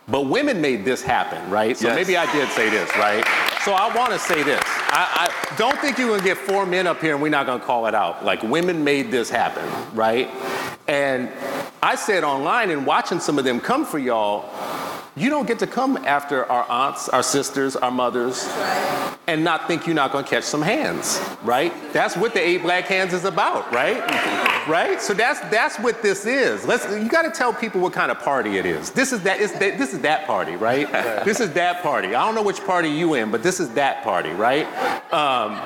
[0.08, 1.76] but women made this happen, right?
[1.76, 1.96] So Yes.
[1.96, 3.24] maybe I did say this, right?
[3.68, 4.62] So I want to say this.
[4.64, 7.44] I, I don't think you're going to get four men up here and we're not
[7.44, 8.24] going to call it out.
[8.24, 10.26] Like women made this happen, right?
[10.86, 11.30] And
[11.82, 14.48] I said online and watching some of them come for y'all,
[15.18, 18.48] you don't get to come after our aunts, our sisters, our mothers,
[19.26, 21.72] and not think you're not gonna catch some hands, right?
[21.92, 24.44] That's what the eight black hands is about, right?
[24.68, 25.00] Right?
[25.00, 26.66] So that's that's what this is.
[26.66, 28.90] Let's you gotta tell people what kind of party it is.
[28.90, 30.92] This is that, it's that this is that party, right?
[31.24, 32.08] this is that party.
[32.08, 34.66] I don't know which party you in, but this is that party, right?
[35.12, 35.58] Um,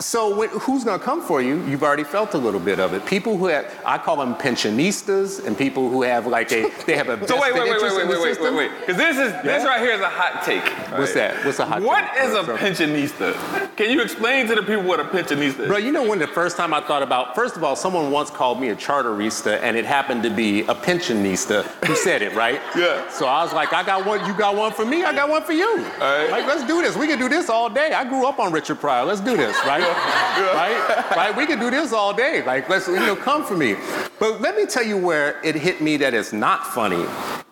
[0.00, 1.64] so when, who's going to come for you?
[1.66, 3.04] You've already felt a little bit of it.
[3.06, 7.08] People who have, I call them pensionistas, and people who have like a, they have
[7.08, 8.70] a So wait, wait, wait, wait, in wait, wait, wait, wait.
[8.80, 10.64] Because this is this right here is a hot take.
[10.98, 11.44] What's that?
[11.44, 12.24] What's a hot What take?
[12.24, 13.76] is a So- pensionista?
[13.76, 15.66] Can you explain to the people what a pensionista is?
[15.68, 18.30] Bro, you know when the first time I thought about, first of all, someone once
[18.30, 22.60] called me a charterista, and it happened to be a pensionista who said it, right?
[22.76, 23.08] Yeah.
[23.08, 25.42] So I was like, I got one, you got one for me, I got one
[25.42, 25.76] for you.
[25.98, 26.28] right.
[26.30, 26.94] Like, let's do this.
[26.96, 27.92] We can do this all day.
[27.92, 29.04] I grew up on Richard Pryor.
[29.04, 29.82] Let's do this, right?
[30.36, 31.12] Right?
[31.16, 31.36] Right?
[31.36, 32.42] We can do this all day.
[32.44, 33.76] Like, let's, you know, come for me.
[34.18, 37.06] But let me tell you where it hit me that it's not funny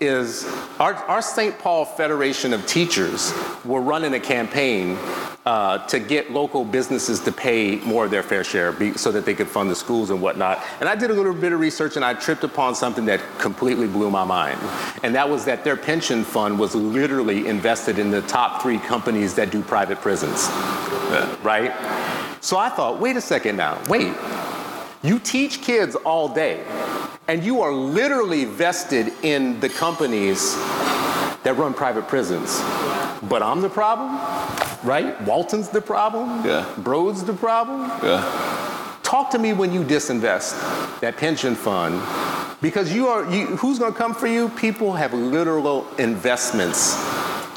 [0.05, 0.45] is
[0.79, 1.59] our, our St.
[1.59, 3.33] Paul Federation of Teachers
[3.64, 4.99] were running a campaign
[5.47, 9.27] uh, to get local businesses to pay more of their fair share be, so that
[9.27, 10.64] they could fund the schools and whatnot.
[10.81, 13.87] And I did a little bit of research and I tripped upon something that completely
[13.87, 14.59] blew my mind.
[15.03, 19.35] And that was that their pension fund was literally invested in the top three companies
[19.35, 20.49] that do private prisons.
[21.43, 21.73] Right?
[22.40, 24.14] So I thought, wait a second now, wait.
[25.05, 26.64] You teach kids all day,
[27.29, 30.57] and you are literally vested in the companies
[31.43, 32.59] that run private prisons.
[33.29, 34.19] But I'm the problem,
[34.83, 35.21] right?
[35.23, 36.43] Walton's the problem.
[36.47, 36.67] Yeah.
[36.79, 37.83] Broad's the problem.
[38.03, 38.23] Yeah.
[39.03, 42.01] Talk to me when you disinvest that pension fund,
[42.62, 43.31] because you are.
[43.31, 44.49] You, who's going to come for you?
[44.49, 46.95] People have literal investments.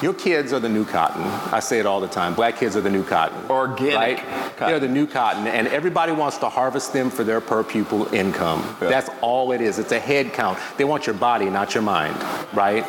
[0.02, 1.24] Your kids are the new cotton.
[1.52, 2.36] I say it all the time.
[2.36, 3.50] Black kids are the new cotton.
[3.50, 4.18] Organic Right?
[4.58, 4.68] cotton.
[4.68, 8.62] They're the new cotton, and everybody wants to harvest them for their per pupil income.
[8.82, 8.90] Yeah.
[8.90, 9.80] That's all it is.
[9.80, 10.60] It's a head count.
[10.78, 12.16] They want your body, not your mind,
[12.54, 12.86] right?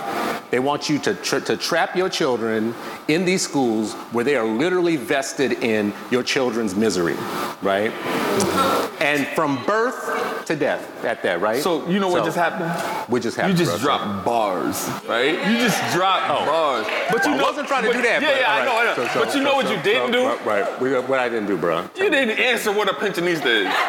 [0.50, 2.74] They want you to, tra- to trap your children
[3.08, 7.16] in these schools where they are literally vested in your children's misery,
[7.62, 7.90] right?
[7.92, 9.02] Mm-hmm.
[9.02, 11.62] And from birth to death at that, right?
[11.62, 12.70] So you know what just happened?
[13.10, 13.58] What just happened?
[13.58, 15.32] You just dropped bars, right?
[15.50, 16.46] You just dropped Oh.
[16.46, 16.86] bars.
[17.10, 18.22] But you I know, wasn't trying to but- do that.
[18.22, 18.94] Yeah, but, yeah, I know, I know.
[18.94, 20.26] So- so- but you know so- what so- you didn't so- do?
[20.28, 20.80] Right, right.
[20.80, 21.82] We- What I didn't do, bro.
[21.96, 23.72] You didn't answer what a pensionista is.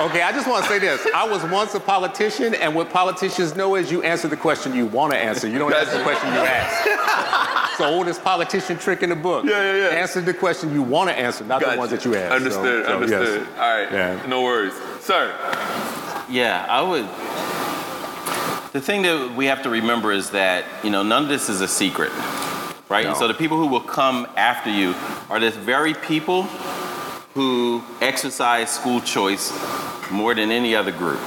[0.00, 1.04] Okay, I just want to say this.
[1.12, 4.86] I was once a politician, and what politicians know is you answer the question you
[4.86, 5.48] want to answer.
[5.48, 6.86] You don't answer the question you ask.
[7.70, 9.44] It's the oldest politician trick in the book.
[9.44, 9.96] Yeah, yeah, yeah.
[9.96, 12.28] Answer the question you want to answer, not the ones that you ask.
[12.30, 13.02] So- Understood, so, yes.
[13.02, 13.46] understood.
[13.58, 14.16] All right, Yeah.
[14.28, 14.72] no worries.
[15.00, 15.32] Sir,
[16.28, 17.06] Yeah, I would.
[18.72, 21.62] The thing that we have to remember is that, you know, none of this is
[21.62, 22.12] a secret,
[22.90, 23.06] right?
[23.06, 23.14] No.
[23.14, 24.94] So the people who will come after you
[25.30, 26.42] are the very people
[27.32, 29.52] who exercise school choice
[30.10, 31.18] more than any other group.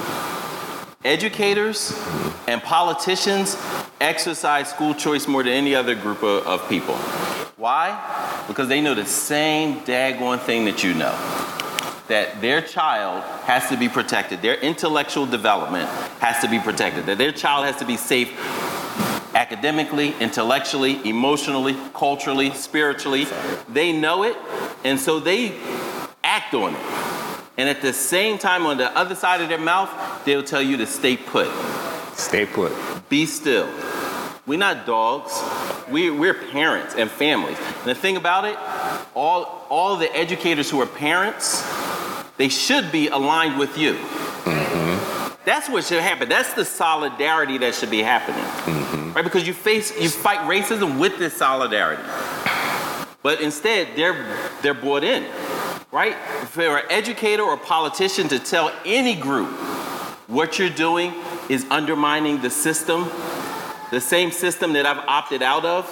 [1.04, 1.98] Educators
[2.46, 3.56] and politicians
[4.00, 6.94] exercise school choice more than any other group of, of people.
[7.56, 8.44] Why?
[8.46, 11.12] Because they know the same daggone thing that you know
[12.08, 14.42] that their child has to be protected.
[14.42, 15.88] Their intellectual development
[16.20, 17.06] has to be protected.
[17.06, 18.30] That their child has to be safe
[19.34, 23.26] academically, intellectually, emotionally, culturally, spiritually.
[23.68, 24.36] They know it,
[24.84, 25.58] and so they
[26.22, 26.80] act on it.
[27.58, 29.90] And at the same time, on the other side of their mouth,
[30.24, 31.48] they'll tell you to stay put,
[32.14, 32.72] Stay put.
[33.08, 33.68] be still.
[34.46, 35.32] We're not dogs.
[35.88, 37.56] We, we're parents and families.
[37.58, 38.58] And the thing about it,
[39.14, 41.62] all, all the educators who are parents,
[42.42, 43.92] they should be aligned with you.
[43.92, 45.34] Mm-hmm.
[45.44, 46.28] That's what should happen.
[46.28, 49.12] That's the solidarity that should be happening, mm-hmm.
[49.12, 49.22] right?
[49.22, 52.02] Because you face, you fight racism with this solidarity,
[53.22, 54.26] but instead they're
[54.60, 55.24] they're bought in,
[55.92, 56.16] right?
[56.48, 59.48] For an educator or politician to tell any group
[60.26, 61.14] what you're doing
[61.48, 63.08] is undermining the system,
[63.92, 65.86] the same system that I've opted out of,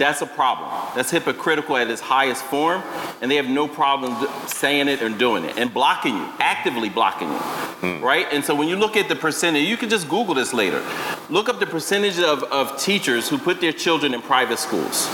[0.00, 0.70] that's a problem.
[0.94, 2.82] That's hypocritical at its highest form,
[3.20, 7.28] and they have no problem saying it and doing it and blocking you, actively blocking
[7.28, 8.26] you, right?
[8.32, 10.82] And so when you look at the percentage, you can just Google this later.
[11.28, 15.06] Look up the percentage of, of teachers who put their children in private schools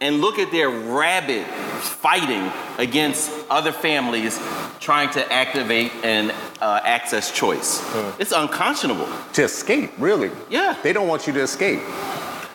[0.00, 4.40] and look at their rabid fighting against other families
[4.80, 7.80] trying to activate and uh, access choice.
[8.18, 9.08] It's unconscionable.
[9.34, 10.30] To escape, really.
[10.50, 10.76] Yeah.
[10.82, 11.80] They don't want you to escape,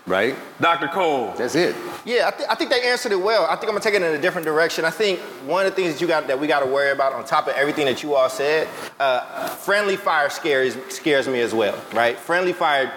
[0.06, 0.36] right?
[0.60, 0.88] Dr.
[0.90, 1.34] Cole.
[1.38, 1.76] That's it.
[2.06, 3.46] Yeah, I, thi- I think they answered it well.
[3.46, 4.84] I think I'm gonna take it in a different direction.
[4.86, 7.14] I think one of the things that you got that we got to worry about,
[7.14, 8.68] on top of everything that you all said,
[9.00, 12.18] uh, friendly fire scares scares me as well, right?
[12.18, 12.92] Friendly fire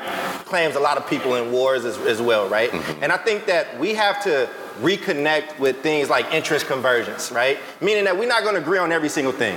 [0.47, 2.73] claims a lot of people in wars as, as well, right?
[3.03, 4.49] And I think that we have to
[4.81, 7.59] reconnect with things like interest convergence, right?
[7.81, 9.57] Meaning that we're not gonna agree on every single thing.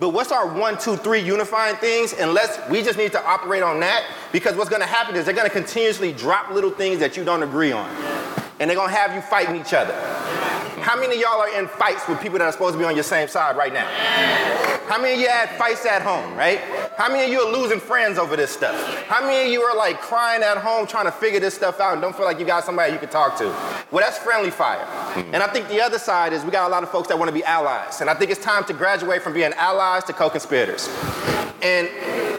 [0.00, 2.14] But what's our one, two, three unifying things?
[2.14, 5.50] Unless we just need to operate on that, because what's gonna happen is they're gonna
[5.50, 7.86] continuously drop little things that you don't agree on.
[8.58, 9.92] And they're gonna have you fighting each other.
[10.80, 12.94] How many of y'all are in fights with people that are supposed to be on
[12.94, 13.86] your same side right now?
[14.88, 16.58] How many of you had fights at home, right?
[16.96, 18.74] How many of you are losing friends over this stuff?
[19.06, 21.92] How many of you are like crying at home trying to figure this stuff out
[21.92, 23.44] and don't feel like you got somebody you can talk to?
[23.90, 24.84] Well, that's friendly fire.
[24.84, 25.34] Hmm.
[25.34, 27.28] And I think the other side is we got a lot of folks that want
[27.28, 28.00] to be allies.
[28.00, 30.88] And I think it's time to graduate from being allies to co-conspirators.
[31.62, 31.88] And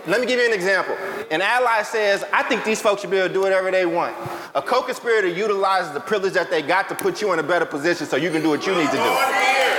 [0.08, 0.98] let me give you an example.
[1.30, 4.16] An ally says, I think these folks should be able to do whatever they want.
[4.54, 8.06] A co-conspirator utilizes the privilege that they got to put you in a better position
[8.06, 9.71] so you can do what you need to do.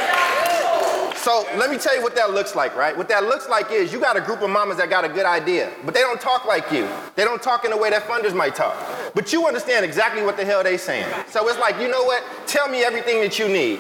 [1.23, 2.97] So let me tell you what that looks like, right?
[2.97, 5.25] What that looks like is you got a group of mamas that got a good
[5.25, 6.89] idea, but they don't talk like you.
[7.15, 8.75] They don't talk in the way that funders might talk.
[9.15, 11.07] But you understand exactly what the hell they saying.
[11.29, 12.25] So it's like, you know what?
[12.49, 13.79] Tell me everything that you need.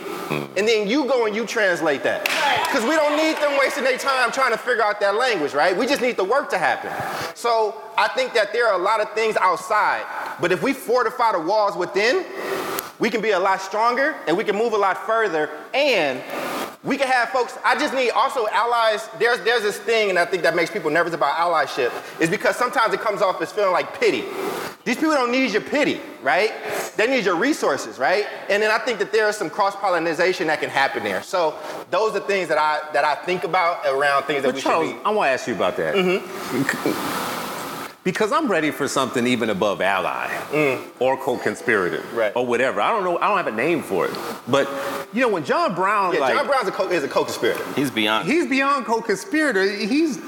[0.56, 2.22] And then you go and you translate that.
[2.68, 5.76] Because we don't need them wasting their time trying to figure out that language, right?
[5.76, 6.92] We just need the work to happen.
[7.34, 10.04] So I think that there are a lot of things outside,
[10.40, 12.24] but if we fortify the walls within,
[13.00, 16.22] we can be a lot stronger and we can move a lot further and
[16.84, 20.24] we can have folks i just need also allies there's there's this thing and i
[20.24, 23.72] think that makes people nervous about allyship is because sometimes it comes off as feeling
[23.72, 24.24] like pity.
[24.84, 26.52] These people don't need your pity right?
[26.96, 28.26] They need your resources right?
[28.48, 31.22] And then i think that there is some cross-pollination that can happen there.
[31.22, 31.56] So
[31.90, 34.88] those are things that i that i think about around things that But we Charles,
[34.88, 35.94] should be I want to ask you about that.
[35.94, 37.41] Mm-hmm.
[38.04, 40.28] Because I'm ready for something even above ally
[40.98, 42.16] or co-conspirator Mm.
[42.16, 42.32] Right.
[42.34, 42.80] or whatever.
[42.80, 43.16] I don't know.
[43.18, 44.14] I don't have a name for it.
[44.48, 44.68] But
[45.12, 47.90] you know, when John Brown, yeah like, john brown's a co- is a co-conspirator He's
[47.92, 48.26] beyond.
[48.28, 49.64] he's beyond co-conspirator.
[49.70, 50.18] He's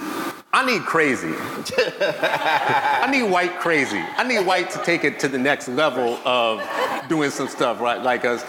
[0.55, 1.35] I need crazy.
[1.37, 3.99] I need white crazy.
[4.17, 6.63] I need white to take it to the next level of
[7.09, 8.01] doing some stuff, right?
[8.01, 8.45] Like us,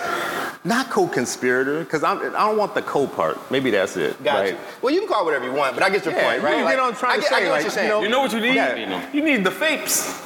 [0.63, 3.39] not co-conspirator, because I don't want the co part.
[3.51, 4.53] Maybe that's it, Gotcha.
[4.53, 4.59] right?
[4.83, 6.59] Well, you can call it whatever you want, but I get your Yeah, point, right?
[6.59, 7.87] you get what I'm trying I to get, I say, get what like, you're saying.
[7.87, 8.55] you know- You know what you need?
[8.55, 9.11] Yeah.
[9.11, 10.21] You need the Fapes.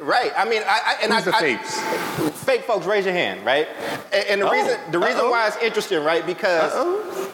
[0.00, 0.32] Right.
[0.36, 2.40] I mean, I, I and Who's I, the I- fakes?
[2.44, 3.68] fake folks, raise your hand, right?
[4.12, 5.30] And, and the Oh, reason the reason uh-oh.
[5.30, 6.24] why it's interesting, right?
[6.24, 6.72] Because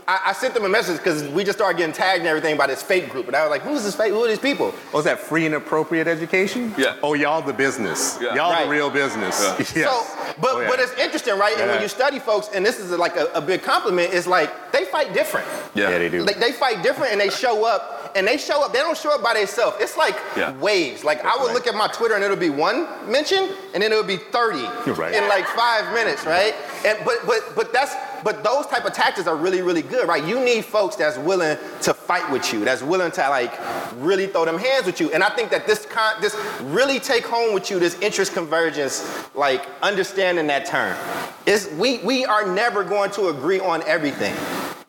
[0.08, 2.66] I, I sent them a message because we just started getting tagged and everything by
[2.66, 4.12] this fake group, and I was like, hmm, "Who's this fake?
[4.12, 6.74] Who are these people?" Oh, is that free and appropriate education?
[6.78, 6.96] Yeah.
[7.02, 8.18] Oh, y'all the business.
[8.20, 8.34] Yeah.
[8.34, 8.64] Y'all Right.
[8.64, 9.40] the real business.
[9.42, 9.56] Yeah.
[9.82, 9.90] Yes.
[9.90, 10.68] So, but Oh, yeah.
[10.70, 11.56] but it's interesting, right?
[11.58, 14.72] And when you study folks, and this is like a, a big compliment, is like
[14.72, 15.46] they fight different.
[15.74, 16.22] yeah, they do.
[16.24, 18.72] Like they fight different and they show up and they show up.
[18.72, 19.76] They don't show up by themselves.
[19.78, 20.52] It's like Yeah.
[20.54, 21.04] waves.
[21.04, 21.54] Like I would right.
[21.54, 25.14] look at my Twitter and it'll be one mention and then it'll be 30 right.
[25.14, 26.54] in like five minutes, right?
[26.84, 30.24] And but but but that's but those type of tactics are really really good, right?
[30.24, 33.52] You need folks that's willing to fight with you, that's willing to like
[33.98, 35.12] really throw them hands with you.
[35.12, 39.04] And I think that this con this really take home with you this interest convergence,
[39.34, 40.96] like understanding that term.
[41.44, 44.34] Is we we are never going to agree on everything.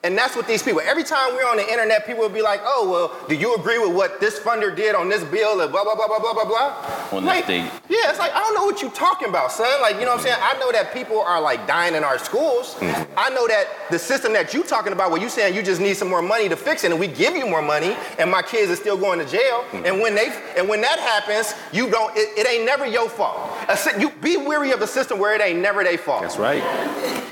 [0.04, 2.62] And that's what these people, every time we're on the internet, people will be like,
[2.64, 5.84] oh, well, do you agree with what this funder did on this bill and blah,
[5.84, 7.08] blah, blah, blah, blah, blah, blah?
[7.12, 7.48] On like.
[7.48, 9.82] Yeah, it's like, I don't know what you're talking about, son.
[9.82, 10.38] Like, you know what I'm saying?
[10.40, 12.76] I know that people are like dying in our schools.
[12.76, 13.12] Mm-hmm.
[13.18, 15.98] I know that the system that you're talking about, where you saying you just need
[15.98, 18.72] some more money to fix it, and we give you more money, and my kids
[18.72, 19.64] are still going to jail.
[19.72, 19.86] Mm-hmm.
[19.88, 23.38] And when they and when that happens, you don't, it, it ain't never your fault.
[23.68, 26.22] A you be weary of a system where it ain't never their fault.
[26.22, 26.62] That's right.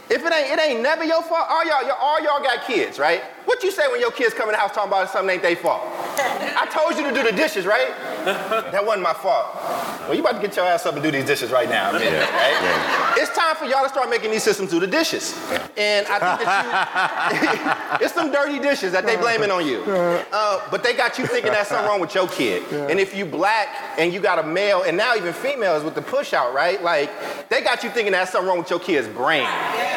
[0.07, 1.45] If it ain't, it ain't never your fault.
[1.49, 3.23] All y'all, y'all- all y'all got kids, right?
[3.45, 5.55] What you say when your kids come in the house talking about something ain't their
[5.55, 5.81] fault?
[5.85, 7.89] I told you to do the dishes, right?
[8.25, 9.55] That wasn't my fault.
[10.01, 12.01] Well, you about to get your ass up and do these dishes right now, man,
[12.13, 13.15] right?
[13.17, 15.33] It's time for y'all to start making these systems do the dishes.
[15.77, 19.81] And I think that you, it's some dirty dishes that they blaming on you.
[19.83, 22.63] Uh, but they got you thinking that's something wrong with your kid.
[22.89, 26.01] And if you black and you got a male, and now even females with the
[26.01, 26.81] push out, right?
[26.83, 27.09] Like,
[27.49, 29.47] they got you thinking that's something wrong with your kid's brain.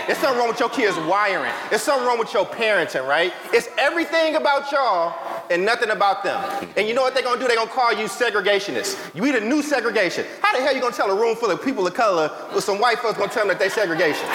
[0.08, 1.52] It's something wrong with your kid's wiring.
[1.70, 3.32] It's something wrong with your parenting, right?
[3.52, 5.14] It's everything about y'all
[5.50, 6.68] and nothing about them.
[6.76, 7.46] And you know what they're gonna do?
[7.46, 9.14] They're gonna call you segregationists.
[9.14, 10.26] You be a new segregation.
[10.40, 12.80] How the hell you gonna tell a room full of people of color with some
[12.80, 14.26] white folks gonna tell them that they segregation?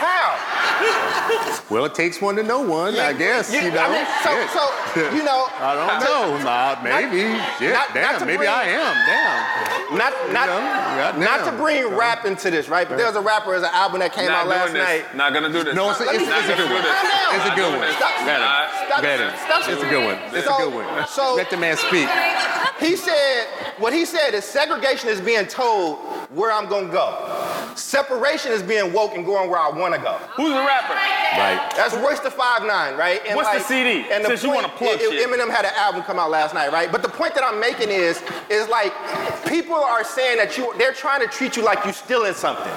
[0.00, 0.53] How?
[1.70, 3.50] Well, it takes one to know one, I guess.
[3.52, 3.80] You, know.
[3.80, 4.50] I mean, so, Shit.
[4.52, 5.48] so, you know.
[5.58, 6.44] I don't to- know.
[6.44, 7.40] Nah, maybe.
[7.58, 8.18] Shit, not- not damn.
[8.20, 8.94] to maybe bring- I am.
[9.08, 9.96] Damn.
[9.98, 10.60] Not, not, know,
[11.24, 11.56] not to goddamn.
[11.56, 12.86] bring rap into this, right?
[12.88, 14.84] But there's a rapper, there's an album that came out last this.
[14.84, 15.16] night.
[15.16, 15.74] Not gonna do this.
[15.74, 16.84] No, it's a, it's, it's a good one.
[16.84, 17.92] It's a good one.
[17.96, 18.12] Stop.
[18.26, 18.76] Better.
[18.86, 19.02] Stop.
[19.02, 19.72] Better.
[19.72, 20.18] It's a good one.
[20.36, 21.06] It's So- a good one.
[21.08, 22.08] so- Let the man speak.
[22.78, 23.46] He said,
[23.78, 25.96] what he said is segregation is being told
[26.30, 27.70] where I'm gonna go.
[27.76, 30.12] Separation is being woke and going where I wanna go.
[30.36, 30.73] Who's the rapper?
[31.36, 31.72] Right.
[31.76, 33.20] That's Royce the Five Nine, right?
[33.26, 34.06] And What's the CD?
[34.10, 35.28] And the Since you wanna plug it- shit.
[35.28, 36.90] Eminem had an album come out last night, right?
[36.90, 38.92] But the point that I'm making is, is like
[39.46, 42.72] people are saying that you, they're trying to treat you like you're stealing something.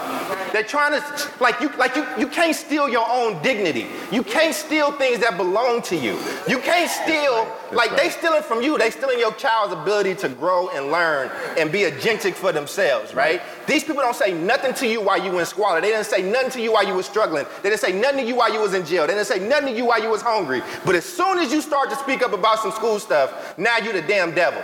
[0.53, 1.03] They're trying to,
[1.39, 3.87] like you, like you, you can't steal your own dignity.
[4.11, 6.17] You can't steal things that belong to you.
[6.47, 8.77] You can't steal, like they stealing from you.
[8.77, 13.41] They stealing your child's ability to grow and learn and be agentic for themselves, right?
[13.67, 15.81] These people don't say nothing to you while you in squalor.
[15.81, 17.45] They didn't say nothing to you while you were struggling.
[17.61, 19.07] They didn't say nothing to you while you was in jail.
[19.07, 20.61] They didn't say nothing to you while you was hungry.
[20.85, 23.93] But as soon as you start to speak up about some school stuff, now you're
[23.93, 24.61] the damn devil.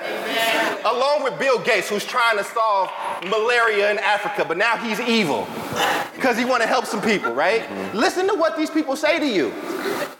[0.85, 2.89] Along with Bill Gates, who's trying to solve
[3.25, 5.47] malaria in Africa, but now he's evil
[6.15, 7.61] because he want to help some people, right?
[7.61, 7.97] Mm-hmm.
[7.97, 9.51] Listen to what these people say to you.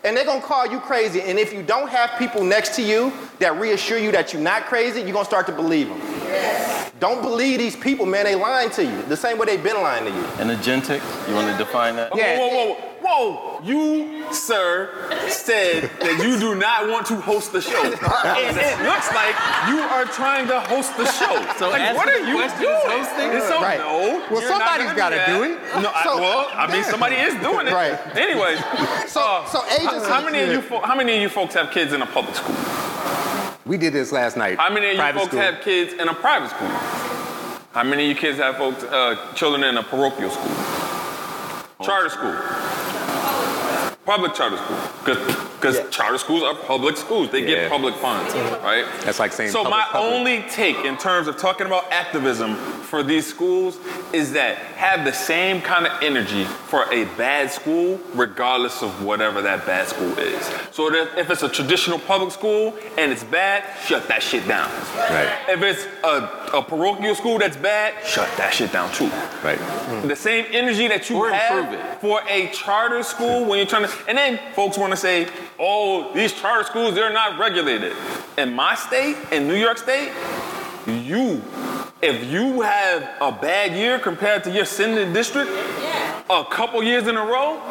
[0.04, 1.22] And they're gonna call you crazy.
[1.22, 4.66] And if you don't have people next to you that reassure you that you're not
[4.66, 6.02] crazy, you're gonna start to believe them.
[7.04, 8.24] Don't believe these people, man.
[8.24, 10.24] They lying to you the same way they've been lying to you.
[10.40, 12.14] And agentic, you want to define that?
[12.14, 13.60] Whoa, whoa, whoa, whoa!
[13.62, 14.90] You, sir,
[15.28, 19.36] said that you do not want to host the show, and it looks like
[19.68, 21.34] you are trying to host the show.
[21.60, 22.50] So like, what are you doing?
[22.88, 23.30] hosting?
[23.36, 23.80] It's so, Right.
[23.80, 25.60] No, Well, somebody's gotta gonna do it.
[25.84, 27.74] No, I, well, I mean, somebody is doing it.
[27.74, 28.00] Right.
[28.16, 28.56] Anyway,
[29.08, 30.62] So- uh, so agency- How many of you?
[30.62, 32.56] Fo- how many of you folks have kids in a public school?
[33.66, 34.58] We did this last night.
[34.58, 35.40] How many of you folks school.
[35.40, 36.68] have kids in a private school?
[37.72, 40.56] How many of you kids have folks, uh, children in a parochial school?
[41.82, 42.36] Charter school.
[44.06, 44.78] Public charter school.
[45.06, 47.30] Because charter schools are public schools.
[47.30, 47.48] They Yeah.
[47.48, 48.34] get public funds,
[48.64, 48.86] right?
[49.02, 50.14] That's like saying So public, my public.
[50.14, 53.78] only take in terms of talking about activism for these schools
[54.12, 59.42] is that have the same kind of energy for a bad school, regardless of whatever
[59.42, 60.46] that bad school is.
[60.72, 64.70] So that if it's a traditional public school and it's bad, shut that shit down.
[64.98, 65.30] Right.
[65.50, 69.10] If it's a, a parochial school that's bad, shut that shit down too.
[69.44, 69.60] Right.
[70.08, 73.92] The same energy that you Or have for a charter school when you're trying to,
[74.08, 75.28] and then folks want to say,
[75.60, 77.94] oh, these charter schools, they're not regulated.
[78.38, 80.12] In my state, in New York State,
[80.88, 81.42] you,
[82.02, 85.52] if you have a bad year compared to your sending district,
[86.30, 87.62] a couple years in a row,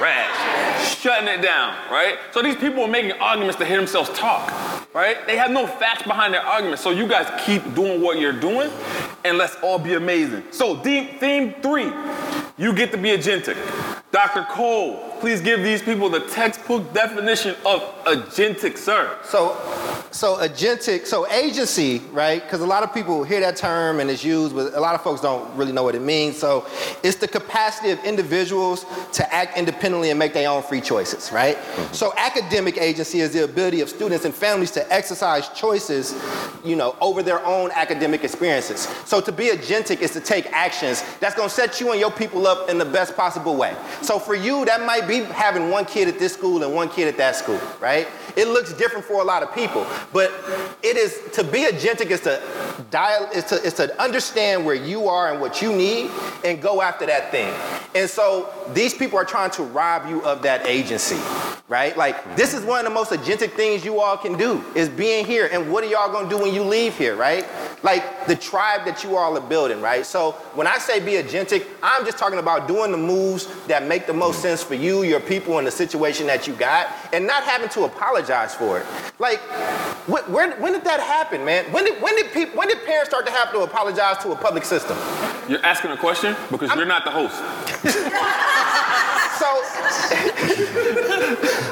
[0.00, 0.96] Rash.
[0.98, 2.18] Shutting it down, right?
[2.32, 4.48] So these people are making arguments to hear themselves talk,
[4.94, 5.26] right?
[5.26, 6.82] They have no facts behind their arguments.
[6.82, 8.70] So you guys keep doing what you're doing,
[9.24, 10.44] and let's all be amazing.
[10.52, 11.92] So theme, theme three,
[12.56, 13.56] you get to be agentic.
[14.12, 14.44] Dr.
[14.44, 19.16] Cole, please give these people the textbook definition of agentic, sir.
[19.24, 19.56] So,
[20.10, 22.42] so agentic, so agency, right?
[22.42, 25.02] Because a lot of people hear that term and it's used, but a lot of
[25.02, 26.38] folks don't really know what it means.
[26.38, 26.66] So,
[27.02, 31.56] it's the capacity of individuals to act independently and make their own free choices, right?
[31.56, 31.92] Mm-hmm.
[31.94, 36.14] So, academic agency is the ability of students and families to exercise choices,
[36.64, 38.82] you know, over their own academic experiences.
[39.04, 42.12] So, to be agentic is to take actions that's going to set you and your
[42.12, 43.76] people up in the best possible way.
[44.02, 47.08] So, for you, that might be having one kid at this school and one kid
[47.08, 48.06] at that school, right?
[48.36, 50.30] It looks different for a lot of people, but
[50.82, 52.40] it is to be agentic is to
[52.90, 56.10] dial is to is to understand where you are and what you need
[56.44, 57.52] and go after that thing.
[57.94, 61.18] And so these people are trying to rob you of that agency,
[61.68, 61.96] right?
[61.96, 62.36] Like mm-hmm.
[62.36, 65.48] this is one of the most agentic things you all can do is being here.
[65.52, 67.46] And what are y'all gonna do when you leave here, right?
[67.82, 70.04] Like the tribe that you all are building, right?
[70.04, 74.06] So when I say be agentic, I'm just talking about doing the moves that make
[74.06, 77.44] the most sense for you, your people, and the situation that you got, and not
[77.44, 78.86] having to apologize for it.
[79.18, 79.38] Like,
[80.06, 81.70] wh- where, when did that happen, man?
[81.72, 84.36] When did when did people when did parents start to have to apologize to a
[84.36, 84.96] public system?
[85.48, 87.42] You're asking a question because you're not the host.
[89.38, 89.46] So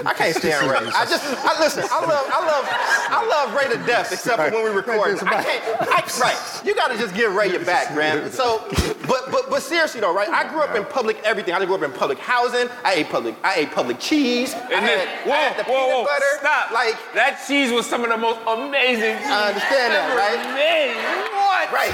[0.07, 0.77] I can't stand Ray.
[0.79, 1.85] I just I listen.
[1.91, 2.65] I love I love
[3.09, 5.19] I love Ray to death, except for when we record.
[5.23, 5.65] I can't.
[5.91, 6.61] I, right.
[6.65, 8.31] You got to just give Ray your back, man.
[8.31, 8.65] So,
[9.09, 10.29] but but but seriously though, right?
[10.29, 11.55] I grew up in public everything.
[11.55, 12.69] I grew up in public housing.
[12.85, 13.35] I ate public.
[13.45, 14.55] I ate public cheese.
[14.55, 16.33] I And had, then, I whoa, had the whoa, peanut whoa, butter.
[16.41, 16.71] stop.
[16.73, 20.55] Like that cheese was some of the most amazing cheese I understand that, right?
[20.55, 20.95] made.
[21.35, 21.73] What?
[21.73, 21.93] Right,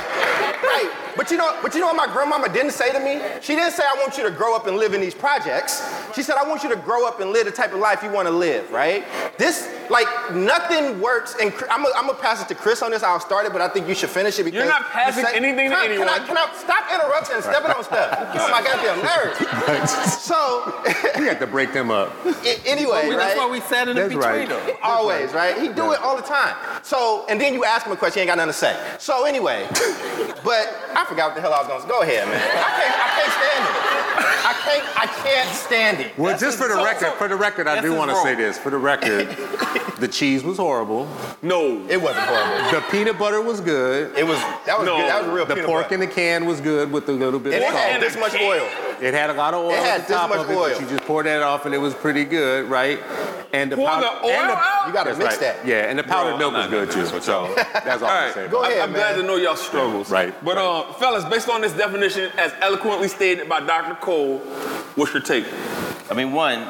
[0.63, 0.91] right.
[1.17, 3.21] But you know, but you know what my grandmama didn't say to me?
[3.41, 5.83] She didn't say I want you to grow up and live in these projects.
[6.15, 8.11] She said I want you to grow up and live the type of life you
[8.11, 9.05] want to live, right?
[9.37, 11.35] This, like, nothing works.
[11.41, 13.03] And Chris- I'm gonna pass it to Chris on this.
[13.03, 15.31] I'll start it, but I think you should finish it because You're not passing the
[15.31, 16.09] sa- anything to Can I- anyone.
[16.09, 18.33] Can I, can I stop interrupting and stepping on stuff?
[18.33, 20.23] Get on my goddamn nerves.
[20.23, 20.73] So,
[21.19, 22.13] We have to break them up.
[22.67, 23.17] anyway, Well, right?
[23.19, 24.49] That's why we sat in That's between right.
[24.49, 24.77] them.
[24.83, 25.61] Always, right?
[25.61, 26.55] He do it all the time.
[26.83, 28.97] So, and then you ask him a question, he ain't got nothing to say.
[28.99, 29.67] So anyway,
[30.45, 32.37] but I forgot what the hell I was going to Go ahead, man.
[32.41, 33.83] I can't, I can't stand it.
[34.45, 36.19] I can't, I can't stand it.
[36.19, 38.17] Well, just for the so- record, so- for the record, I this do want to
[38.19, 38.59] say this.
[38.59, 39.29] For the record,
[39.99, 41.09] the cheese was horrible.
[41.43, 41.85] No.
[41.89, 42.71] It wasn't horrible.
[42.71, 44.17] The peanut butter was good.
[44.17, 44.97] It was, that was No.
[44.99, 45.09] good.
[45.09, 45.95] That was real The peanut pork butter.
[45.95, 47.91] in the can was good with a little bit And of it salt.
[47.93, 48.69] had this much oil.
[49.01, 50.57] It had a lot of oil It had at the this top much of it,
[50.57, 50.71] oil.
[50.71, 53.01] but you just poured that off and it was pretty good, right?
[53.53, 54.85] And the Pour powder, the oil and the, out?
[54.87, 55.41] You got to That's mix right.
[55.59, 55.67] that.
[55.67, 57.21] Yeah, and the powdered Bro, milk I'm was not good too.
[57.21, 58.51] So that's all All I'm right, saying.
[58.51, 59.21] Go ahead, I'm, I'm glad man.
[59.21, 60.09] to know y'all struggles.
[60.11, 60.65] Right, But right.
[60.89, 63.95] uh, fellas, based on this definition, as eloquently stated by Dr.
[63.97, 64.39] Cole,
[64.95, 65.45] what's your take?
[66.11, 66.61] I mean, one,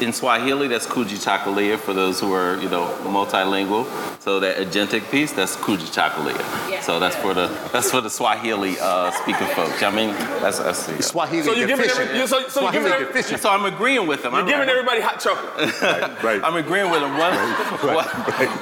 [0.00, 3.84] in Swahili, that's Kujichagulia for those who are, you know, multilingual.
[4.20, 6.82] So that agentic piece, that's Kujichagulia.
[6.82, 9.82] So that's for the that's for the Swahili uh, speaking folks.
[9.82, 10.10] I mean,
[10.40, 12.08] that's that's the, Swahili So you're giving deficient.
[12.08, 14.32] every- you- so- so you're giving every- So I'm agreeing with them.
[14.32, 15.72] You're I'm, giving everybody hot chocolate.
[16.24, 16.40] Right.
[16.42, 17.16] I'm agreeing with them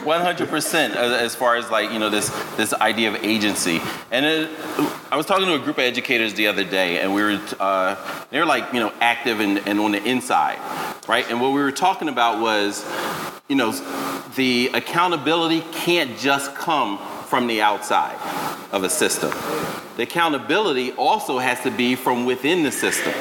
[0.05, 3.81] one hundred percent as far as like you know this this idea of agency.
[4.11, 4.51] And it,
[5.13, 7.97] I was talking to a group of educators the other day, and we were uh,
[8.31, 10.59] they were like you know active and, and on the inside,
[11.07, 11.31] right?
[11.31, 12.83] And what we were talking about was
[13.47, 13.73] you know
[14.37, 16.97] the accountability can't just come
[17.27, 18.17] from the outside
[18.73, 19.31] of a system.
[19.99, 23.13] The accountability also has to be from within the system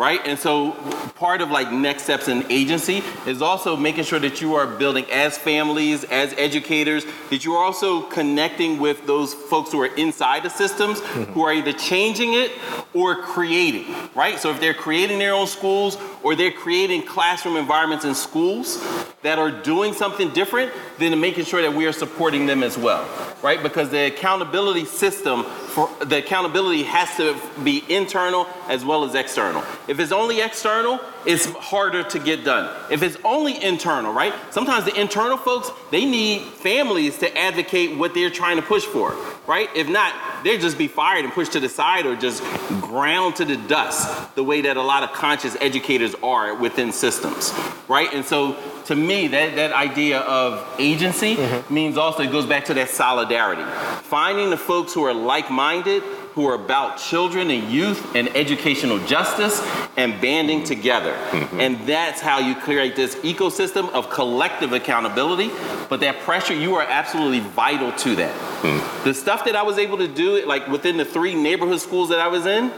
[0.00, 0.26] right?
[0.26, 0.72] And so
[1.16, 5.04] part of like next steps in agency is also making sure that you are building
[5.10, 10.42] as families, as educators, that you are also connecting with those folks who are inside
[10.42, 11.32] the systems mm-hmm.
[11.34, 12.50] who are either changing it
[12.94, 14.38] or creating, right?
[14.38, 18.82] So if they're creating their own schools or they're creating classroom environments in schools
[19.22, 23.06] that are doing something different, then making sure that we are supporting them as well,
[23.42, 23.62] right?
[23.62, 29.62] Because the accountability system for the accountability has to be internal as well as external.
[29.90, 32.74] If it's only external, it's harder to get done.
[32.90, 34.34] If it's only internal, right?
[34.50, 39.14] Sometimes the internal folks, they need families to advocate what they're trying to push for,
[39.46, 39.68] right?
[39.74, 40.14] If not,
[40.44, 42.42] they'll just be fired and pushed to the side or just
[42.80, 47.52] ground to the dust the way that a lot of conscious educators are within systems,
[47.88, 48.12] right?
[48.12, 48.56] And so
[48.86, 51.74] to me, that, that idea of agency mm-hmm.
[51.74, 53.62] means also it goes back to that solidarity.
[54.02, 56.02] Finding the folks who are like minded
[56.34, 59.60] who are about children and youth and educational justice
[59.96, 61.09] and banding together.
[61.12, 61.60] Mm-hmm.
[61.60, 65.50] And that's how you create this ecosystem of collective accountability.
[65.88, 68.34] But that pressure, you are absolutely vital to that.
[68.62, 69.04] Mm.
[69.04, 72.20] The stuff that I was able to do, like within the three neighborhood schools that
[72.20, 72.70] I was in,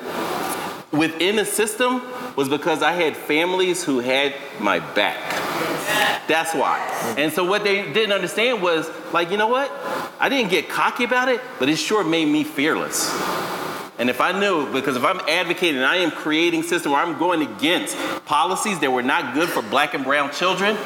[0.92, 2.02] within the system
[2.36, 5.18] was because I had families who had my back.
[6.28, 6.78] That's why.
[7.18, 9.70] And so what they didn't understand was like, you know what?
[10.20, 13.10] I didn't get cocky about it, but it sure made me fearless.
[14.02, 17.20] And if I knew, because if I'm advocating, and I am creating system where I'm
[17.20, 20.76] going against policies that were not good for black and brown children,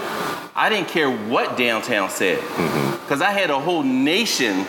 [0.58, 2.40] I didn't care what downtown said.
[2.40, 3.22] Because mm-hmm.
[3.22, 4.64] I had a whole nation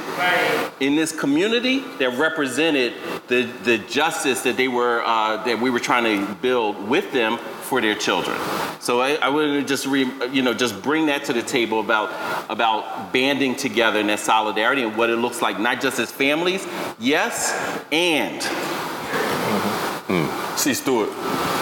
[0.82, 2.94] in this community that represented
[3.28, 7.38] the, the justice that they were uh, that we were trying to build with them
[7.38, 8.38] for their children.
[8.82, 12.10] So I, I would just re, you know just bring that to the table about
[12.50, 16.68] about banding together and that solidarity and what it looks like, not just as families,
[17.00, 17.54] yes,
[17.94, 18.42] and.
[18.42, 20.58] Mm-hmm.
[20.58, 21.57] See Stewart.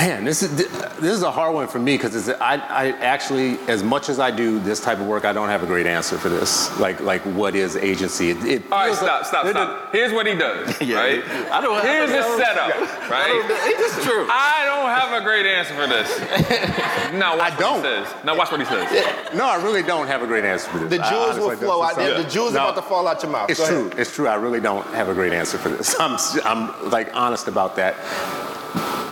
[0.00, 3.82] Man, this is this is a hard one for me because I, I actually, as
[3.82, 6.30] much as I do this type of work, I don't have a great answer for
[6.30, 6.74] this.
[6.80, 8.30] Like like what is agency?
[8.30, 9.92] It, it All right, stop, stop, stop.
[9.92, 10.80] Here's what he does.
[10.80, 10.96] yeah.
[10.96, 11.24] Right?
[11.52, 11.84] I don't.
[11.84, 12.68] Here's the setup.
[12.70, 13.10] Yeah.
[13.10, 13.44] Right?
[13.76, 14.26] It's true.
[14.30, 16.08] I don't have a great answer for this.
[17.12, 17.82] now watch I don't.
[17.82, 18.24] what he says.
[18.24, 19.16] Now watch what he says.
[19.34, 20.90] No, I really don't have a great answer for this.
[20.90, 21.96] The jewels will flow out.
[21.96, 23.50] The jewels no, about to fall out your mouth.
[23.50, 23.92] It's true.
[23.98, 24.28] It's true.
[24.28, 25.94] I really don't have a great answer for this.
[26.00, 27.96] I'm I'm like honest about that.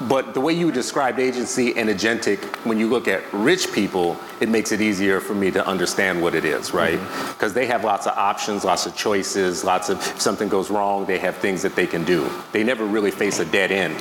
[0.09, 4.49] But the way you described agency and agentic, when you look at rich people, it
[4.49, 6.99] makes it easier for me to understand what it is, right?
[6.99, 7.55] Because mm-hmm.
[7.55, 11.19] they have lots of options, lots of choices, lots of, if something goes wrong, they
[11.19, 12.31] have things that they can do.
[12.53, 13.97] They never really face a dead end.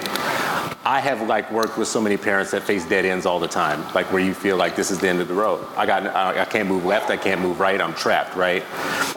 [0.85, 3.83] I have like worked with so many parents that face dead ends all the time,
[3.93, 5.65] like where you feel like this is the end of the road.
[5.75, 8.63] I got, I, I can't move left, I can't move right, I'm trapped, right?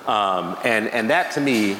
[0.09, 1.77] Um, and and that to me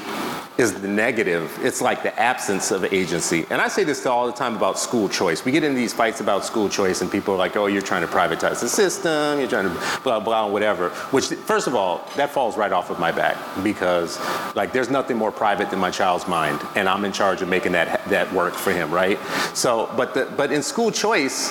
[0.61, 1.51] is the negative.
[1.63, 3.47] It's like the absence of agency.
[3.49, 5.43] And I say this all the time about school choice.
[5.43, 8.03] We get into these fights about school choice, and people are like, oh, you're trying
[8.03, 10.91] to privatize the system, you're trying to blah, blah, whatever.
[11.13, 14.21] Which, first of all, that falls right off of my back because,
[14.55, 17.73] like, there's nothing more private than my child's mind, and I'm in charge of making
[17.73, 19.19] that, that work for him, right?
[19.55, 21.51] So, but, the, but in school choice,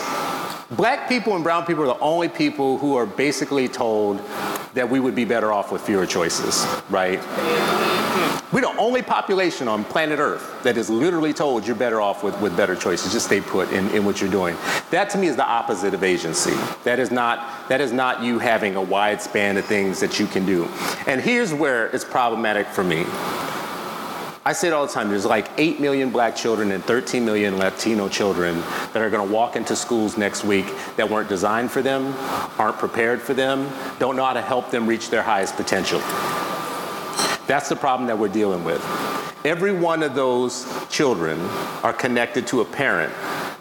[0.72, 4.20] Black people and brown people are the only people who are basically told
[4.76, 7.20] that we would be better off with fewer choices, right?
[8.52, 12.40] We're the only population on planet Earth that is literally told you're better off with,
[12.42, 13.12] with better choices.
[13.12, 14.56] Just stay put in, in what you're doing.
[14.92, 16.56] That to me is the opposite of agency.
[16.84, 20.28] That is not that is not you having a wide span of things that you
[20.28, 20.66] can do.
[21.08, 23.06] And here's where it's problematic for me.
[24.46, 25.10] I say it all the time.
[25.10, 28.62] There's like 8 million black children and 13 million Latino children
[28.94, 32.16] that are going to walk into schools next week that weren't designed for them,
[32.58, 33.70] aren't prepared for them,
[34.00, 36.02] don't know how to help them reach their highest potential.
[37.50, 38.80] That's the problem that we're dealing with.
[39.44, 41.40] Every one of those children
[41.82, 43.12] are connected to a parent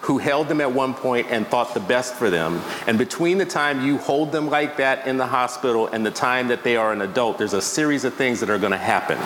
[0.03, 2.61] who held them at one point and thought the best for them.
[2.87, 6.49] And between the time you hold them like that in the hospital and the time
[6.49, 9.17] that they are an adult, there's a series of things that are going to happen.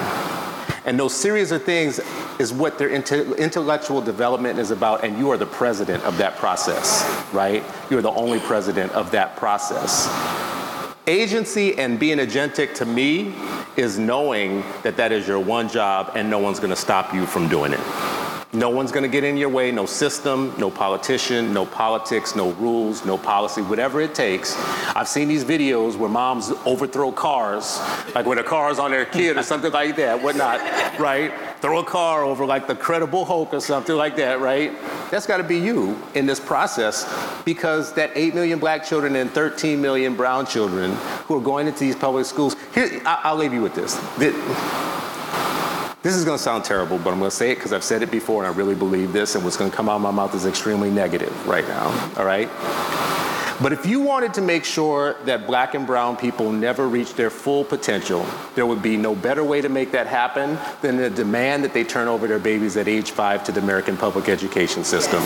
[0.87, 1.99] And those series of things
[2.39, 7.05] is what their intellectual development is about, and you are the president of that process,
[7.33, 7.65] right?
[7.91, 10.09] You're the only president of that process.
[11.09, 13.35] Agency and being agentic to me
[13.77, 17.49] is knowing that that is your one job and no one's gonna stop you from
[17.49, 18.12] doing it.
[18.55, 22.51] No one's going to get in your way, no system, no politician, no politics, no
[22.53, 24.55] rules, no policy, whatever it takes.
[24.95, 27.81] I've seen these videos where moms overthrow cars,
[28.15, 30.61] like when a car's on their kid or something like that, whatnot,
[31.01, 31.33] right?
[31.63, 34.71] Throw a car over like the Credible Hulk or something like that, right?
[35.11, 37.11] That's got to be you in this process
[37.47, 40.93] because that 8 million black children and 13 million brown children
[41.27, 42.55] who are going into these public schools.
[42.75, 43.97] Here, I- I'll leave you with this.
[46.03, 48.03] This is going to sound terrible, but I'm going to say it because I've said
[48.03, 50.11] it before and I really believe this, and what's going to come out of my
[50.11, 52.49] mouth is extremely negative right now, all right?
[53.63, 57.31] But if you wanted to make sure that black and brown people never reach their
[57.31, 58.27] full potential,
[58.57, 61.85] there would be no better way to make that happen than to demand that they
[61.85, 65.23] turn over their babies at age five to the American public education system,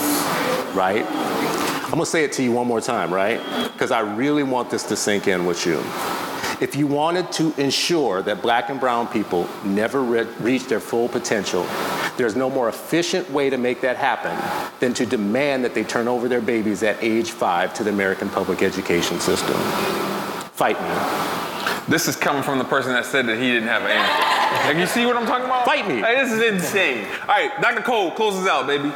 [0.75, 1.03] right?
[1.85, 3.41] I'm gonna say it to you one more time, right?
[3.73, 5.81] Because I really want this to sink in with you.
[6.59, 11.07] If you wanted to ensure that black and brown people never re- reach their full
[11.07, 11.67] potential,
[12.17, 14.35] there's no more efficient way to make that happen
[14.79, 18.27] than to demand that they turn over their babies at age five to the American
[18.29, 19.53] public education system.
[20.53, 21.87] Fight me.
[21.87, 24.67] This is coming from the person that said that he didn't have an answer.
[24.67, 25.63] Like, you see what I'm talking about?
[25.63, 25.99] Fight me.
[25.99, 27.05] Hey, this is insane.
[27.21, 27.81] All right, Dr.
[27.81, 28.91] Cole, close us out, baby.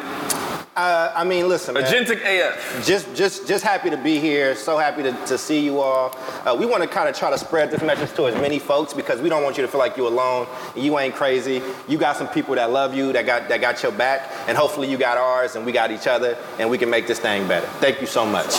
[0.73, 1.83] Uh, I mean, listen, man.
[1.83, 2.85] Agentic AF.
[2.85, 6.15] just just just happy to be here so happy to, to see you all
[6.45, 8.93] uh, we want to kind of try to spread this message to as many folks
[8.93, 12.15] because we don't want you to feel like you're alone you ain't crazy you got
[12.15, 15.17] some people that love you that got that got your back and hopefully you got
[15.17, 18.07] ours and we got each other and we can make this thing better thank you
[18.07, 18.55] so much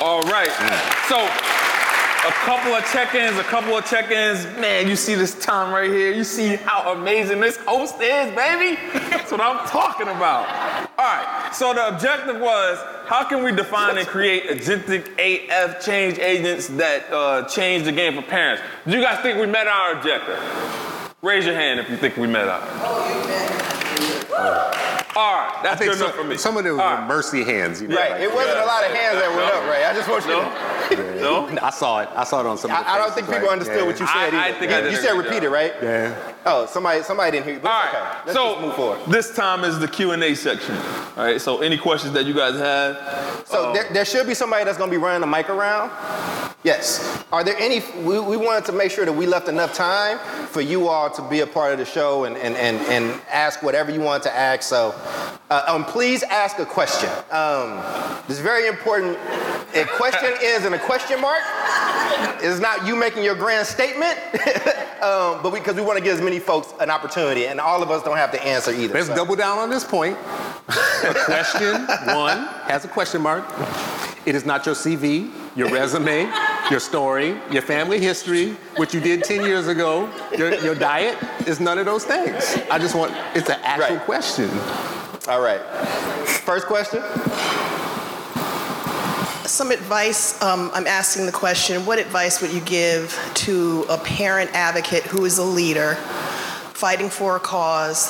[0.00, 0.50] All right.
[1.08, 1.16] So,
[2.26, 4.44] a couple of check-ins, a couple of check-ins.
[4.60, 6.12] Man, you see this time right here.
[6.12, 8.80] You see how amazing this host is, baby.
[9.10, 10.48] That's what I'm talking about.
[10.98, 11.50] All right.
[11.54, 17.12] So the objective was, how can we define and create agentic AF change agents that
[17.12, 18.62] uh, change the game for parents?
[18.86, 21.05] Do you guys think we met our objective?
[21.22, 22.60] Raise your hand if you think we met our.
[24.38, 26.36] Oh, All right, that's good enough for me.
[26.36, 27.08] some of them All were right.
[27.08, 27.80] mercy hands.
[27.80, 29.94] You know, right like- it wasn't a lot of hands that went up right i
[29.94, 30.32] just want you
[30.96, 31.48] to know.
[31.48, 31.58] No?
[31.62, 32.10] I saw it.
[32.14, 32.70] I saw it on some.
[32.70, 33.52] of the I, I don't think people right?
[33.52, 33.86] understood Yeah.
[33.86, 34.58] what you said I either.
[34.58, 35.44] think I did you said good repeat job.
[35.44, 36.32] it right Yeah.
[36.44, 38.02] oh somebody somebody didn't hear you but All it's right.
[38.02, 40.76] okay let's so just move forward this time is the Q and A section.
[40.76, 41.40] All right.
[41.40, 43.46] So any questions that you guys have?
[43.46, 45.90] So uh, there, there should be somebody that's going to be running the mic around.
[46.66, 47.24] Yes.
[47.30, 47.80] Are there any?
[48.02, 51.22] We, we wanted to make sure that we left enough time for you all to
[51.28, 54.36] be a part of the show and and and, and ask whatever you want to
[54.36, 54.64] ask.
[54.64, 54.92] So,
[55.48, 57.08] uh, um, please ask a question.
[57.30, 57.80] Um,
[58.28, 59.16] it's very important.
[59.76, 61.40] A question is in a question mark.
[62.42, 64.18] It's not you making your grand statement,
[65.04, 67.92] um, but because we, want to give as many folks an opportunity, and all of
[67.92, 68.92] us don't have to answer either.
[68.92, 69.14] Let's so.
[69.14, 70.18] double down on this point.
[70.68, 73.44] A question one has a question mark.
[74.26, 76.28] It is not your CV, your resume,
[76.70, 81.60] your story, your family history, what you did 10 years ago, your, your diet is
[81.60, 82.56] none of those things.
[82.70, 84.04] I just want, it's an actual Right.
[84.04, 84.50] question.
[85.28, 85.60] All right.
[86.26, 87.02] First question.
[89.46, 94.50] Some advice, um, I'm asking the question, what advice would you give to a parent
[94.52, 95.94] advocate who is a leader
[96.74, 98.08] fighting for a cause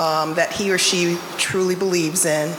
[0.00, 2.52] um, that he or she truly believes in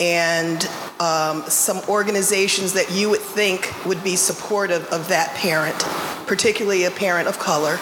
[0.00, 0.68] and
[1.00, 5.78] um, some organizations that you would think would be supportive of that parent,
[6.26, 7.78] particularly a parent of color,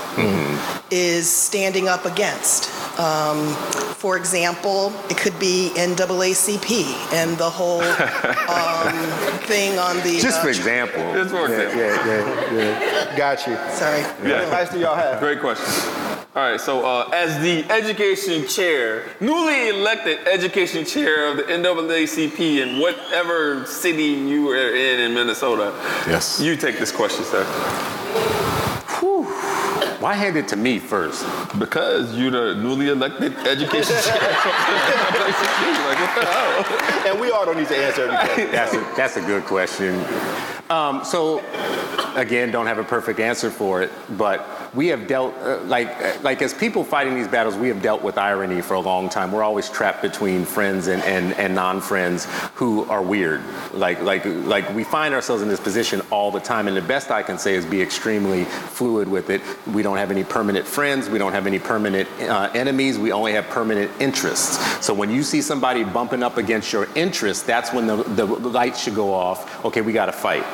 [0.91, 2.71] is standing up against?
[2.99, 3.49] Um,
[3.95, 7.81] for example, it could be NAACP and the whole
[8.49, 8.93] um,
[9.47, 10.19] thing on the.
[10.21, 11.01] Just uh, for example.
[11.15, 11.79] Just for example.
[11.81, 12.53] Yeah, yeah,
[13.11, 13.17] yeah.
[13.17, 13.57] Got you.
[13.71, 14.03] Sorry.
[14.03, 15.21] What advice do y'all have?
[15.21, 15.65] Great question.
[16.35, 22.41] All right, so uh, as the education chair, newly elected education chair of the NAACP
[22.63, 25.75] in whatever city you are in in Minnesota,
[26.07, 26.41] Yes.
[26.41, 27.45] you take this question, sir.
[30.03, 31.25] Why hand it to me first?
[31.61, 35.87] Because you're the newly elected education chair of the NAACP.
[35.87, 37.13] Like, what the hell?
[37.13, 38.51] And we all don't need to answer every question.
[38.51, 40.05] That's a, that's a good question.
[40.71, 41.39] Um, so,
[42.17, 44.41] again, don't have a perfect answer for it, but
[44.75, 48.03] we have dealt, uh, like, uh, like as people fighting these battles, we have dealt
[48.03, 49.31] with irony for a long time.
[49.31, 53.43] We're always trapped between friends and, and, and non-friends who are weird.
[53.73, 57.11] Like, like, like we find ourselves in this position all the time, and the best
[57.11, 59.43] I can say is be extremely fluid with it.
[59.67, 61.11] We don't have any permanent friends.
[61.11, 62.99] We don't have any permanent uh, enemies.
[62.99, 64.85] We only have permanent interests.
[64.85, 68.83] So when you see somebody bumping up against your interests, that's when the, the lights
[68.83, 69.65] should go off.
[69.67, 70.45] Okay, we got to fight.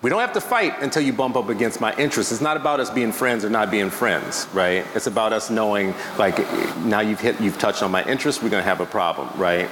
[0.00, 2.30] We don't have to fight until you bump up against my interests.
[2.30, 4.86] It's not about us being friends or not being friends, right?
[4.94, 6.38] It's about us knowing, like,
[6.84, 9.68] now you've hit, you've touched on my interests, we're gonna have a problem, right?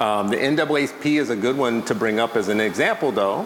[0.00, 3.42] Um, the NAACP is a good one to bring up as an example, though,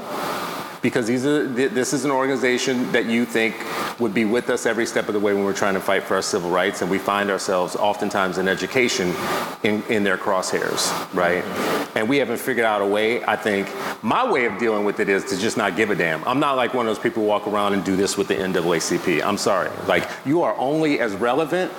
[0.82, 3.54] because these are this is an organization that you think
[3.98, 6.14] would be with us every step of the way when we're trying to fight for
[6.14, 9.14] our civil rights, and we find ourselves oftentimes in education
[9.62, 11.44] in, in their crosshairs, right?
[11.96, 13.24] And we haven't figured out a way.
[13.24, 13.68] I think
[14.02, 16.22] my way of dealing with it is to just not give a damn.
[16.28, 18.34] I'm not like one of those people who walk around and do this with the
[18.34, 19.22] NAACP.
[19.24, 19.70] I'm sorry.
[19.86, 21.72] Like you are only as relevant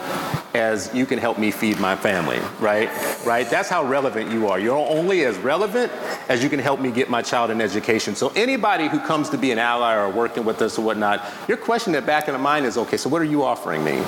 [0.54, 2.90] as you can help me feed my family, right?
[3.26, 3.50] Right?
[3.50, 4.60] That's how relevant you are.
[4.60, 5.92] You're only as relevant
[6.28, 8.16] as you can help me get my child an education.
[8.16, 11.58] So anybody who comes to be an ally or working with us or whatnot, your
[11.58, 14.00] question at back in the mind is, okay, so what are you offering me?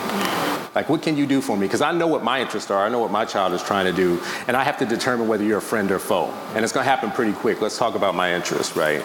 [0.74, 1.68] Like, what can you do for me?
[1.68, 2.86] Because I know what my interests are.
[2.86, 4.22] I know what my child is trying to do.
[4.48, 6.34] And I have to determine whether you're a friend or foe.
[6.56, 7.62] And it's going to happen pretty quick.
[7.62, 9.04] Let's talk about my interests, right?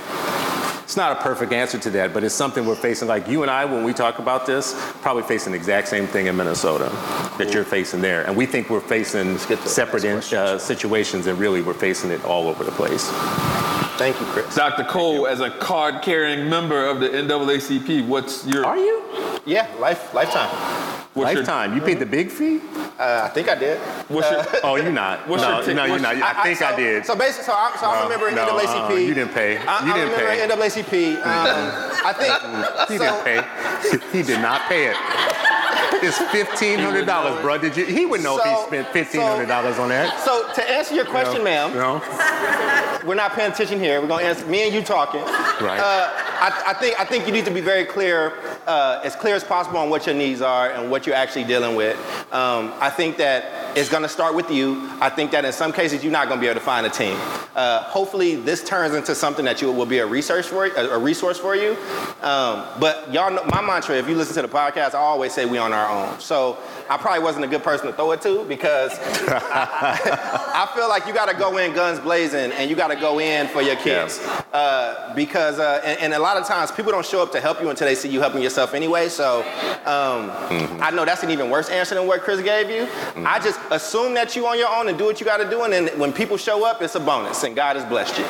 [0.86, 3.08] It's not a perfect answer to that, but it's something we're facing.
[3.08, 4.72] Like you and I, when we talk about this,
[5.02, 6.90] probably facing the exact same thing in Minnesota
[7.38, 8.24] that you're facing there.
[8.24, 12.46] And we think we're facing separate in, uh, situations, and really we're facing it all
[12.46, 13.10] over the place.
[13.98, 14.54] Thank you, Chris.
[14.54, 14.84] Dr.
[14.84, 18.64] Cole, as a card carrying member of the NAACP, what's your.
[18.64, 19.02] Are you?
[19.44, 20.48] Yeah, life, lifetime.
[21.14, 21.74] what's your- Lifetime.
[21.74, 22.60] You paid the big fee?
[22.98, 23.78] Uh, I think I did.
[24.08, 25.28] What's your, Oh, you're not.
[25.28, 26.16] What's no, your tick- no, you're not.
[26.16, 27.04] I, think I, so, did.
[27.04, 28.66] So basically, so I'm, so I'm a member of no, NAACP.
[28.90, 29.52] uh-uh, you didn't pay.
[29.54, 30.44] You I'm didn't a member pay.
[30.44, 30.50] of
[31.22, 31.56] Um,
[32.04, 32.88] I think.
[32.88, 34.18] He so, didn't pay.
[34.18, 34.96] He did not pay it.
[36.02, 37.58] It's fifteen hundred dollars, bro.
[37.58, 37.84] Did you?
[37.86, 40.20] He would know if he spent fifteen hundred dollars on that.
[40.20, 43.00] So to answer your question, ma'am, You know?
[43.04, 44.00] we're not paying attention here.
[44.00, 45.20] We're gonna answer me and you talking.
[45.22, 45.78] Right.
[45.80, 48.34] Uh, I, I think I think you need to be very clear,
[48.66, 51.76] uh, as clear as possible on what your needs are and what you're actually dealing
[51.76, 51.96] with.
[52.32, 54.88] Um, I think that it's gonna start with you.
[55.00, 57.16] I think that in some cases you're not gonna be able to find a team.
[57.54, 60.98] Uh, hopefully this turns into something that you will be a research for a, a
[60.98, 61.72] resource for you.
[62.22, 63.96] Um, but y'all know my mantra.
[63.96, 66.18] If you listen to the podcast, I always say we on our own.
[66.20, 66.58] So
[66.88, 68.92] I probably wasn't a good person to throw it to because
[69.28, 73.20] I feel like you got to go in guns blazing and you got to go
[73.20, 74.18] in for your kids.
[74.52, 77.60] Uh, because, uh, and, and a lot of times people don't show up to help
[77.60, 79.08] you until they see you helping yourself anyway.
[79.08, 79.40] So
[79.84, 80.30] um,
[80.80, 82.88] I know that's an even worse answer than what Chris gave you.
[83.26, 85.62] I just assume that you on your own and do what you got to do.
[85.62, 88.24] And then when people show up, it's a bonus and God has blessed you.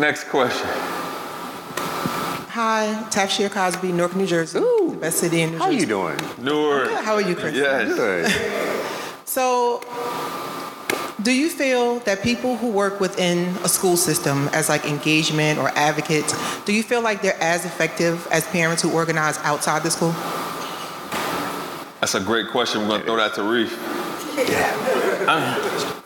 [0.00, 0.68] next question.
[2.60, 4.58] Hi, Tafshir Cosby, Newark, New Jersey.
[4.58, 4.90] Ooh.
[4.90, 5.78] The best city in New How Jersey.
[5.78, 6.18] you doing?
[6.38, 6.90] Newark.
[6.90, 7.54] How are you, Chris?
[7.54, 7.94] Yes.
[7.94, 8.32] Good.
[9.26, 9.80] So,
[11.22, 15.68] do you feel that people who work within a school system as like engagement or
[15.76, 16.34] advocates,
[16.64, 20.10] do you feel like they're as effective as parents who organize outside the school?
[22.00, 22.80] That's a great question.
[22.80, 23.70] We're going to throw that to Reef.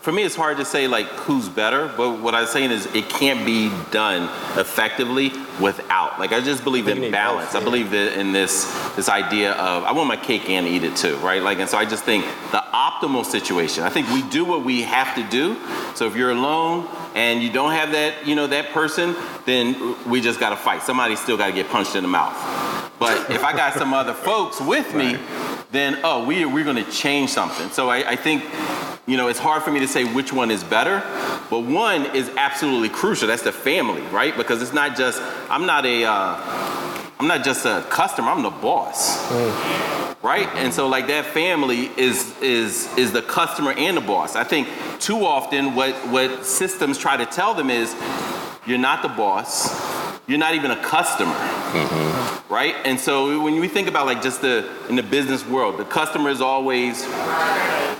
[0.03, 3.09] For me, it's hard to say like who's better, but what I'm saying is it
[3.09, 4.25] can't be done
[4.59, 6.19] effectively without.
[6.19, 7.55] Like I just believe in balance.
[7.55, 8.65] I believe in this
[8.97, 11.41] this idea of I want my cake and eat it too, right?
[11.41, 13.85] Like, and so I just think the optimal situation.
[13.85, 15.57] I think we do what we have to do.
[15.95, 19.15] So if you're alone and you don't have that, you know, that person,
[19.47, 20.83] then we just got to fight.
[20.83, 22.35] Somebody still got to get punched in the mouth.
[22.99, 25.17] But if I got some other folks with me,
[25.71, 27.71] then oh, we we're going to change something.
[27.71, 28.43] So I, I think
[29.07, 31.03] you know, it's hard for me to say which one is better,
[31.51, 33.29] but one is absolutely crucial.
[33.29, 34.37] That's the family, right?
[34.37, 38.29] Because it's not just I'm not a uh, I'm not just a customer.
[38.29, 39.31] I'm the boss,
[40.23, 40.49] right?
[40.55, 44.37] And so like that family is is is the customer and the boss.
[44.37, 44.69] I think
[45.01, 47.95] too often what what systems try to tell them is
[48.67, 50.12] you're not the boss.
[50.27, 51.37] You're not even a customer
[52.53, 52.77] right?
[52.85, 56.29] And so when we think about like just the in the business world, the customer
[56.29, 57.07] is always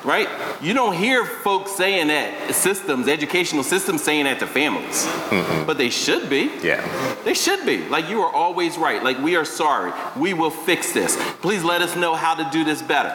[0.05, 0.29] right.
[0.61, 5.67] You don't hear folks saying that systems, educational systems, saying that to families, mm-hmm.
[5.67, 6.51] but they should be.
[6.63, 6.87] Yeah.
[7.25, 7.89] They should be.
[7.89, 9.03] Like you are always right.
[9.03, 9.93] Like we are sorry.
[10.17, 11.17] We will fix this.
[11.41, 13.09] Please let us know how to do this better.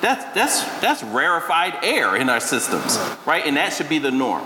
[0.00, 3.44] That's that's that's rarefied air in our systems, right?
[3.44, 4.44] And that should be the norm,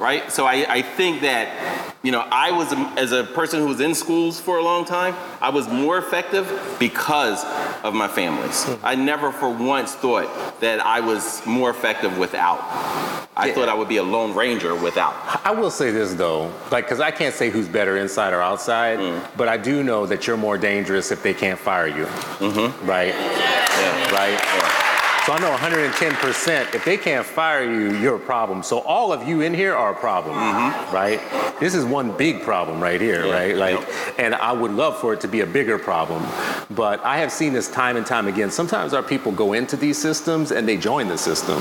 [0.00, 0.30] right?
[0.32, 3.80] So I, I think that you know I was um, as a person who was
[3.80, 6.46] in schools for a long time, I was more effective
[6.78, 7.44] because
[7.82, 8.64] of my families.
[8.64, 8.86] Mm-hmm.
[8.86, 12.60] I never for once thought that I was more effective without.
[13.36, 15.14] I thought I would be a lone ranger without.
[15.44, 18.98] I will say this though, like, because I can't say who's better inside or outside,
[18.98, 19.26] mm.
[19.36, 22.04] but I do know that you're more dangerous if they can't fire you.
[22.04, 22.86] Mm-hmm.
[22.86, 23.08] Right?
[23.08, 24.14] Yeah.
[24.14, 24.93] Right?
[25.24, 28.62] So I know 110%, if they can't fire you, you're a problem.
[28.62, 30.94] So all of you in here are a problem, mm-hmm.
[30.94, 31.18] right?
[31.58, 33.56] This is one big problem right here, right?
[33.56, 36.22] Like, and I would love for it to be a bigger problem,
[36.70, 38.50] but I have seen this time and time again.
[38.50, 41.58] Sometimes our people go into these systems and they join the system,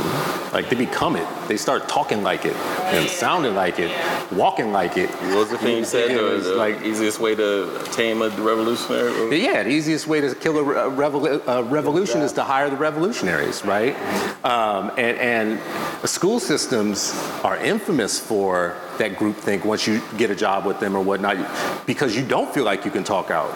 [0.52, 1.28] like they become it.
[1.48, 3.92] They start talking like it and sounding like it,
[4.34, 5.10] walking like it.
[5.10, 6.12] What was the thing you said?
[6.12, 9.40] It The, the like- easiest way to tame a revolutionary?
[9.42, 12.76] Yeah, the easiest way to kill a, a revolu- a revolution is to hire the
[12.78, 13.96] revolutionaries, right?
[14.44, 20.36] Um, and, and school systems are infamous for that group think once you get a
[20.36, 21.38] job with them or whatnot,
[21.86, 23.52] because you don't feel like you can talk out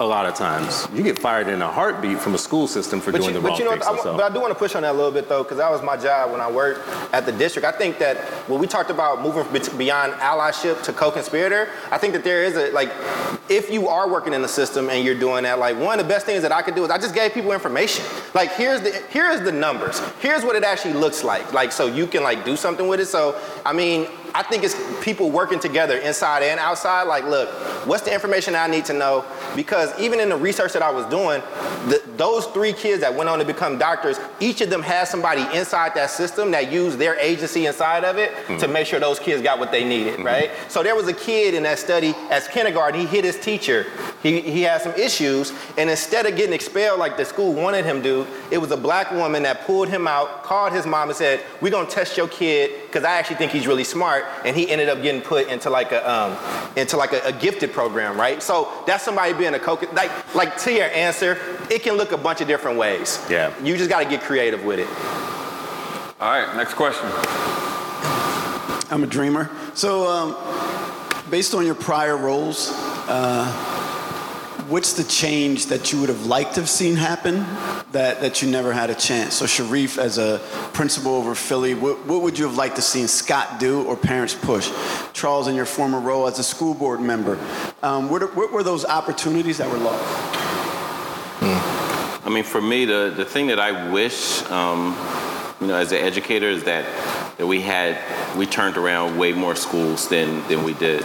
[0.00, 0.88] a lot of times.
[0.94, 3.46] You get fired in a heartbeat from a school system for But doing you, the
[3.46, 3.84] wrong you know, things.
[3.84, 5.58] what, I, but I do want to push on that a little bit though, because
[5.58, 7.66] that was my job when I worked at the district.
[7.66, 8.16] I think that
[8.48, 9.44] when we talked about moving
[9.76, 12.90] beyond allyship to co-conspirator, I think that there is a like,
[13.50, 16.08] if you are working in the system and you're doing that, like one of the
[16.08, 18.04] best things that I could do is I just gave people information.
[18.32, 20.00] Like here's the here's the numbers.
[20.20, 21.52] Here's what it actually looks like.
[21.52, 23.06] Like so you can like do something with it.
[23.06, 27.04] So I mean, I think it's people working together inside and outside.
[27.04, 27.48] Like, look,
[27.86, 29.24] what's the information I need to know?
[29.56, 31.42] Because even in the research that I was doing,
[31.88, 35.42] the, those three kids that went on to become doctors, each of them has somebody
[35.56, 38.72] inside that system that used their agency inside of it to mm-hmm.
[38.72, 40.26] make sure those kids got what they needed, mm-hmm.
[40.26, 40.50] right?
[40.68, 43.86] So there was a kid in that study as kindergarten, he hit his teacher.
[44.22, 48.02] He, he had some issues, and instead of getting expelled like the school wanted him
[48.02, 51.40] to, it was a black woman that pulled him out, called his mom and said,
[51.62, 54.88] we're gonna test your kid, because I actually think he's really smart, and he ended
[54.88, 56.36] up getting put into like a, um,
[56.76, 58.42] into like a, a gifted program, right?
[58.42, 61.38] So that's somebody being a co, like, like to your answer,
[61.70, 63.24] it can look a bunch of different ways.
[63.30, 63.52] Yeah.
[63.62, 64.88] You just gotta get creative with it.
[66.20, 67.08] All right, next question.
[68.90, 69.48] I'm a dreamer.
[69.74, 72.72] So, um, based on your prior roles,
[73.08, 73.79] uh,
[74.70, 77.40] what's the change that you would have liked to have seen happen
[77.90, 79.34] that, that you never had a chance?
[79.34, 80.38] So, Sharif, as a
[80.72, 84.34] principal over Philly, what, what would you have liked to seen Scott do or parents
[84.34, 84.70] push?
[85.12, 87.36] Charles, in your former role as a school board member,
[87.82, 90.46] um, what, what were those opportunities that were lost?
[92.22, 94.96] I mean, for me, the, the thing that I wish, um,
[95.60, 96.86] you know, as an educator is that,
[97.38, 97.98] that we had,
[98.36, 101.02] we turned around way more schools than, than we did.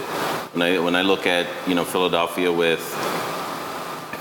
[0.52, 2.80] When I, when I look at, you know, Philadelphia with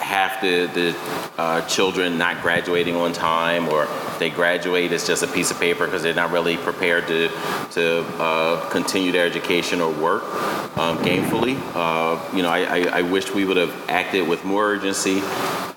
[0.06, 0.96] half the, the
[1.42, 3.88] uh, children not graduating on time or
[4.20, 7.28] they graduate it's just a piece of paper because they're not really prepared to,
[7.72, 10.24] to uh, continue their education or work
[10.78, 11.58] um, gainfully.
[11.74, 15.22] Uh, you know, I, I, I wish we would have acted with more urgency,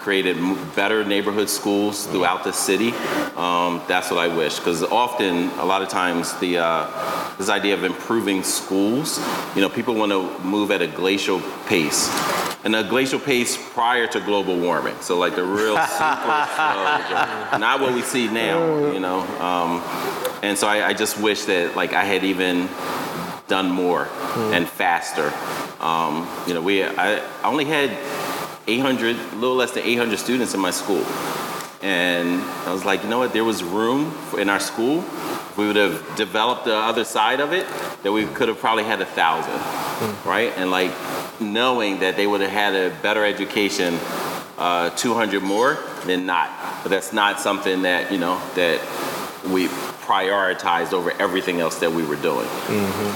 [0.09, 0.38] created
[0.74, 2.92] better neighborhood schools throughout the city.
[3.36, 7.74] Um, that's what I wish because often, a lot of times, the uh, this idea
[7.74, 9.20] of improving schools,
[9.54, 12.09] you know, people want to move at a glacial pace
[12.64, 14.98] and a glacial pace prior to global warming.
[15.02, 19.20] So like the real super slow, not what we see now, you know.
[19.44, 19.82] Um,
[20.42, 22.66] and so I, I just wish that like I had even
[23.46, 24.09] done more
[24.54, 25.34] and faster.
[25.84, 27.90] Um, you know, we I, I only had
[28.68, 31.04] 800, a little less than 800 students in my school.
[31.80, 34.98] And I was like, you know what, there was room in our school.
[34.98, 37.66] If we would have developed the other side of it,
[38.02, 39.54] that we could have probably had a thousand,
[40.26, 40.52] right?
[40.56, 40.92] And like
[41.40, 43.98] knowing that they would have had a better education,
[44.58, 46.50] uh, 200 more than not.
[46.82, 48.80] But that's not something that, you know, that
[49.50, 52.48] we prioritized over everything else that we were doing.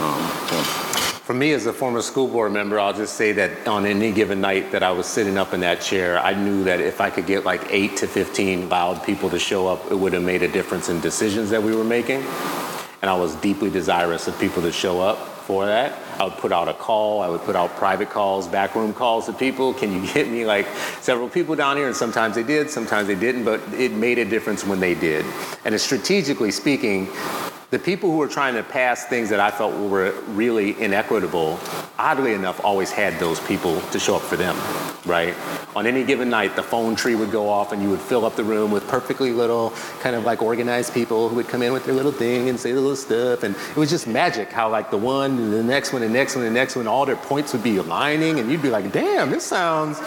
[0.00, 1.11] Um, so.
[1.32, 4.42] For me, as a former school board member, I'll just say that on any given
[4.42, 7.24] night that I was sitting up in that chair, I knew that if I could
[7.24, 10.48] get like eight to 15 loud people to show up, it would have made a
[10.48, 12.20] difference in decisions that we were making.
[13.00, 15.16] And I was deeply desirous of people to show up
[15.46, 15.98] for that.
[16.20, 19.32] I would put out a call, I would put out private calls, backroom calls to
[19.32, 19.72] people.
[19.72, 20.66] Can you get me like
[21.00, 21.86] several people down here?
[21.86, 25.24] And sometimes they did, sometimes they didn't, but it made a difference when they did.
[25.64, 27.08] And strategically speaking,
[27.72, 31.58] the people who were trying to pass things that I felt were really inequitable,
[31.98, 34.54] oddly enough, always had those people to show up for them,
[35.06, 35.34] right?
[35.74, 38.36] On any given night, the phone tree would go off and you would fill up
[38.36, 41.86] the room with perfectly little, kind of like organized people who would come in with
[41.86, 43.42] their little thing and say the little stuff.
[43.42, 46.44] And it was just magic how, like, the one, the next one, the next one,
[46.44, 48.38] the next one, all their points would be aligning.
[48.38, 49.98] And you'd be like, damn, this sounds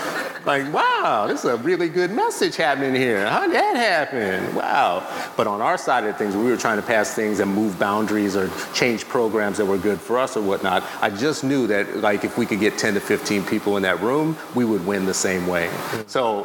[0.46, 3.28] like, wow, this is a really good message happening here.
[3.28, 4.54] How did that happen?
[4.54, 5.32] Wow.
[5.36, 8.36] But on our side of things, we were trying to pass things and move boundaries
[8.36, 10.84] or change programs that were good for us or whatnot.
[11.02, 14.02] I just knew that, like, if we could get 10 to 15 people in that
[14.02, 15.70] room, we would win the same way.
[16.08, 16.44] So,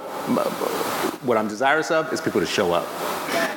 [1.22, 2.86] what I'm desirous of is people to show up,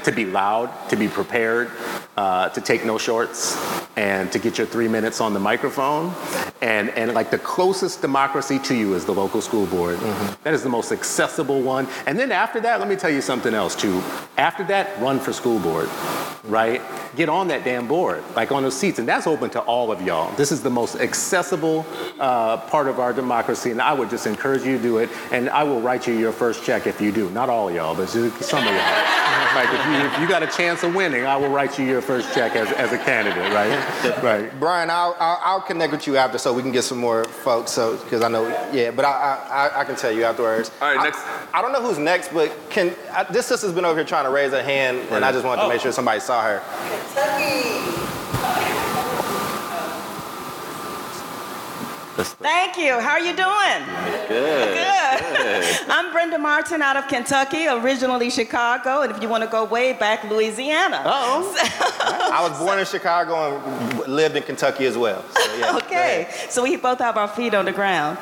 [0.03, 1.71] to be loud, to be prepared,
[2.17, 3.57] uh, to take no shorts,
[3.95, 6.13] and to get your three minutes on the microphone.
[6.61, 9.99] And, and like the closest democracy to you is the local school board.
[10.43, 11.87] That is the most accessible one.
[12.05, 14.01] And then after that, let me tell you something else too.
[14.37, 15.89] After that, run for school board,
[16.43, 16.81] right?
[17.15, 18.99] Get on that damn board, like on those seats.
[18.99, 20.33] And that's open to all of y'all.
[20.35, 21.85] This is the most accessible
[22.19, 23.71] uh, part of our democracy.
[23.71, 25.09] And I would just encourage you to do it.
[25.31, 27.29] And I will write you your first check if you do.
[27.31, 28.73] Not all of y'all, but some of y'all.
[29.55, 32.01] like if you, if you got a chance of winning, I will write you your
[32.01, 34.23] first check as, as a candidate, right?
[34.23, 34.59] right.
[34.59, 37.71] Brian, I'll, I'll, I'll connect with you after so we can get some more folks.
[37.71, 40.71] So because I know, yeah, but I, I, I- I can tell you afterwards.
[40.81, 41.19] All right, I- next.
[41.53, 44.31] I, don't know who's next, but can I, this sister's been over here trying to
[44.31, 46.61] raise her hand, and I just wanted to make sure somebody saw her.
[47.35, 48.02] aqui.
[52.15, 52.99] Thank you.
[52.99, 54.27] How are you doing?
[54.27, 54.75] Good.
[54.75, 55.89] Good.
[55.89, 59.93] I'm Brenda Martin out of Kentucky, originally Chicago, and if you want to go way
[59.93, 61.01] back, Louisiana.
[61.05, 61.55] Oh.
[62.31, 65.23] I was born in Chicago and lived in Kentucky as well.
[65.29, 68.19] So, yeah, okay, so we both have our feet on the ground.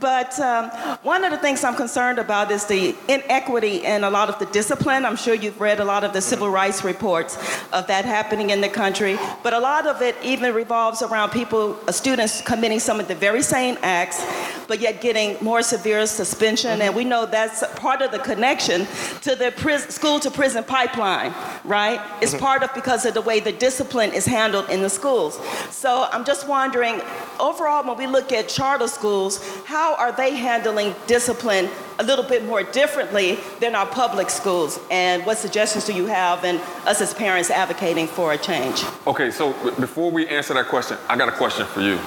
[0.00, 0.70] But um,
[1.02, 4.46] one of the things I'm concerned about is the inequity in a lot of the
[4.46, 5.04] discipline.
[5.04, 7.36] I'm sure you've read a lot of the civil rights reports
[7.72, 11.78] of that happening in the country, but a lot of it even revolves around people,
[11.88, 14.24] uh, students committing some of the very same acts,
[14.66, 16.80] but yet getting more severe suspension.
[16.80, 18.86] And we know that's part of the connection
[19.22, 22.00] to the pris- school to prison pipeline, right?
[22.20, 22.44] It's mm-hmm.
[22.44, 25.38] part of because of the way the discipline is handled in the schools.
[25.70, 27.00] So I'm just wondering,
[27.38, 31.68] overall, when we look at charter schools, how are they handling discipline
[31.98, 34.80] a little bit more differently than our public schools?
[34.90, 38.84] And what suggestions do you have and us as parents advocating for a change?
[39.06, 41.98] Okay, so before we answer that question, I got a question for you.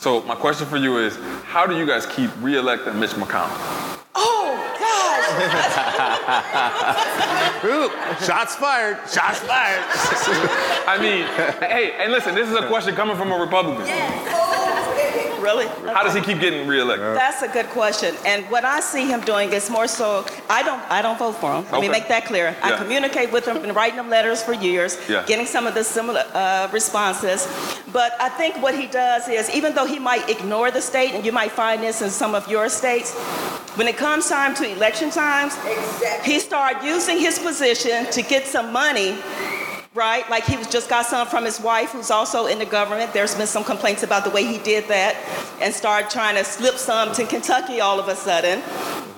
[0.00, 4.00] So my question for you is, how do you guys keep re-electing Mitch McConnell?
[4.14, 5.28] Oh, gosh!
[7.66, 7.92] Oop,
[8.24, 8.96] shots fired.
[9.00, 9.84] Shots fired.
[10.88, 11.26] I mean,
[11.68, 13.84] hey, and listen, this is a question coming from a Republican.
[13.86, 15.66] Oh, really?
[15.94, 17.16] How does he keep getting re-elected?
[17.16, 18.14] That's a good question.
[18.24, 21.50] And what I see him doing is more so I don't I don't vote for
[21.56, 21.64] him.
[21.72, 22.56] Let me make that clear.
[22.62, 25.24] I communicate with him, been writing him letters for years, Yeah.
[25.26, 27.48] getting some of the similar uh, responses.
[27.92, 31.24] But I think what he does is even though he might ignore the state, and
[31.24, 33.14] you might find this in some of your states,
[33.76, 36.32] when it comes time to election times, exactly.
[36.32, 39.16] he started using his position to get some money
[39.94, 40.28] right?
[40.30, 43.12] Like he was just got some from his wife, who's also in the government.
[43.12, 45.16] There's been some complaints about the way he did that,
[45.60, 48.62] and started trying to slip some to Kentucky all of a sudden,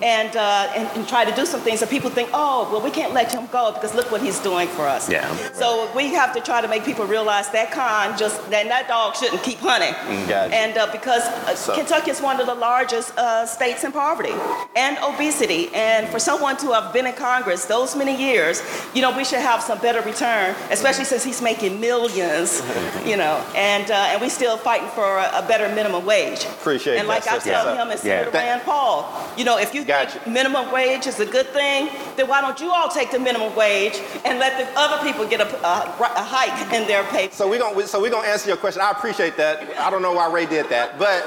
[0.03, 2.91] and uh, and, and try to do some things that people think, oh, well, we
[2.91, 5.11] can't let him go because look what he's doing for us.
[5.11, 5.29] Yeah.
[5.53, 9.15] So we have to try to make people realize that con just that that dog
[9.17, 9.93] shouldn't keep hunting.
[10.27, 10.55] Gotcha.
[10.55, 14.33] And uh, because uh, So- Kentucky is one of the largest uh, states in poverty
[14.75, 18.63] and obesity, and for someone to have been in Congress those many years,
[18.95, 22.63] you know, we should have some better return, especially since he's making millions,
[23.05, 26.45] you know, and uh, and we still fighting for a, a better minimum wage.
[26.45, 27.51] Appreciate And that, like I sister.
[27.51, 27.83] tell Yeah.
[27.83, 28.19] him and Yeah.
[28.23, 30.19] Senator Rand Paul, you know, if you Gotcha.
[30.21, 33.55] think minimum wage is a good thing, then why don't you all take the minimum
[33.57, 37.29] wage and let the other people get a, a, a hike in their pay?
[37.31, 38.83] So we're gonna so we gonna answer your question.
[38.83, 39.63] I appreciate that.
[39.79, 41.23] I don't know why Ray did that, but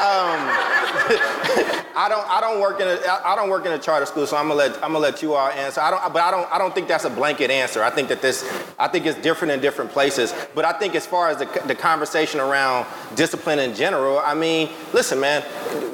[0.00, 0.40] um,
[1.96, 4.26] I don't I don't work in a I I don't work in a charter school,
[4.26, 5.80] so I'm gonna let I'm gonna let you all answer.
[5.80, 7.82] I don't but I don't I don't think that's a blanket answer.
[7.82, 8.44] I think that this
[8.80, 10.34] I think it's different in different places.
[10.54, 14.70] But I think as far as the, the conversation around discipline in general, I mean,
[14.92, 15.44] listen, man,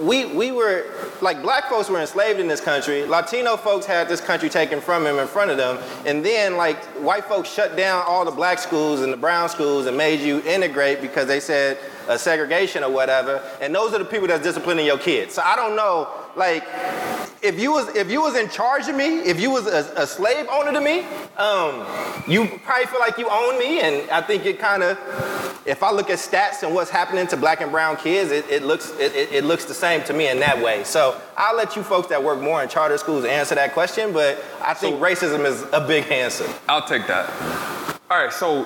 [0.01, 0.87] we we were
[1.21, 3.05] like black folks were enslaved in this country.
[3.05, 6.77] Latino folks had this country taken from them in front of them, and then like
[7.03, 10.41] white folks shut down all the black schools and the brown schools and made you
[10.43, 11.79] integrate because they said
[12.09, 13.43] uh, segregation or whatever.
[13.61, 15.35] And those are the people that's disciplining your kids.
[15.35, 16.65] So I don't know, like,
[17.43, 20.07] if you was if you was in charge of me, if you was a, a
[20.07, 21.01] slave owner to me,
[21.37, 21.87] um,
[22.27, 23.81] you probably feel like you own me.
[23.81, 24.99] And I think it kind of,
[25.65, 28.63] if I look at stats and what's happening to black and brown kids, it, it
[28.63, 30.85] looks it, it, it looks the same to me in that way.
[30.85, 34.13] So I'll let you folks that work more in charter schools answer that question.
[34.13, 36.47] But I think racism is a big answer.
[36.69, 37.96] I'll take that.
[38.09, 38.65] All right, so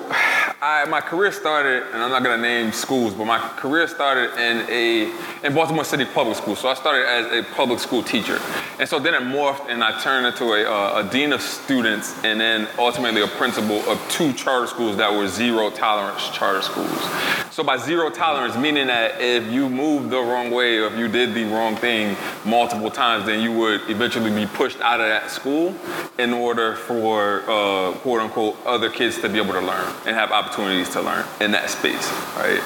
[0.61, 4.69] I, my career started, and I'm not gonna name schools, but my career started in
[4.69, 5.11] a
[5.43, 6.55] in Baltimore City public school.
[6.55, 8.39] So I started as a public school teacher,
[8.77, 12.23] and so then it morphed, and I turned into a, uh, a dean of students,
[12.23, 17.41] and then ultimately a principal of two charter schools that were zero tolerance charter schools.
[17.49, 21.07] So by zero tolerance, meaning that if you moved the wrong way or if you
[21.07, 22.15] did the wrong thing
[22.45, 25.75] multiple times, then you would eventually be pushed out of that school
[26.17, 30.31] in order for uh, quote unquote other kids to be able to learn and have
[30.31, 32.61] opportunities to learn in that space, right?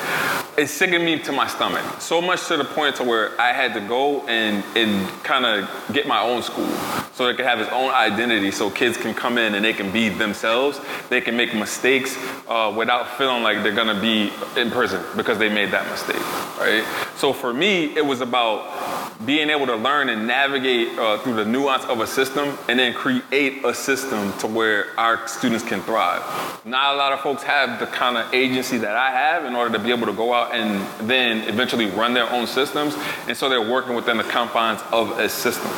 [0.57, 3.74] It sickened me to my stomach so much to the point to where I had
[3.74, 6.70] to go and, and kind of get my own school
[7.13, 9.91] so it could have its own identity so kids can come in and they can
[9.91, 10.80] be themselves.
[11.09, 15.49] They can make mistakes uh, without feeling like they're gonna be in prison because they
[15.49, 16.22] made that mistake,
[16.57, 16.86] right?
[17.18, 18.74] So for me, it was about
[19.24, 22.93] being able to learn and navigate uh, through the nuance of a system and then
[22.93, 26.22] create a system to where our students can thrive.
[26.66, 29.78] Not a lot of folks have the kind of agency that I have in order
[29.78, 32.95] to be able to go out and then eventually run their own systems.
[33.28, 35.72] And so they're working within the confines of a system.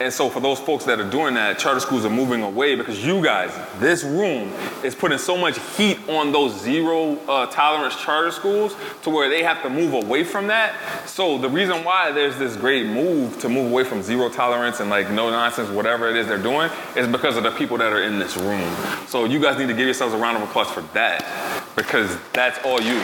[0.00, 3.04] And so for those folks that are doing that, charter schools are moving away because
[3.04, 4.52] you guys, this room,
[4.84, 9.42] is putting so much heat on those zero uh, tolerance charter schools to where they
[9.42, 10.74] have to move away from that.
[11.08, 14.88] So the reason why there's this great move to move away from zero tolerance and
[14.88, 18.02] like no nonsense, whatever it is they're doing, is because of the people that are
[18.02, 18.72] in this room.
[19.08, 21.26] So you guys need to give yourselves a round of applause for that
[21.74, 23.00] because that's all you.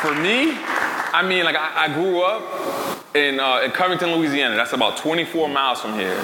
[0.00, 0.56] For me,
[1.12, 4.56] I mean, like I, I grew up in, uh, in Covington, Louisiana.
[4.56, 6.22] That's about 24 miles from here.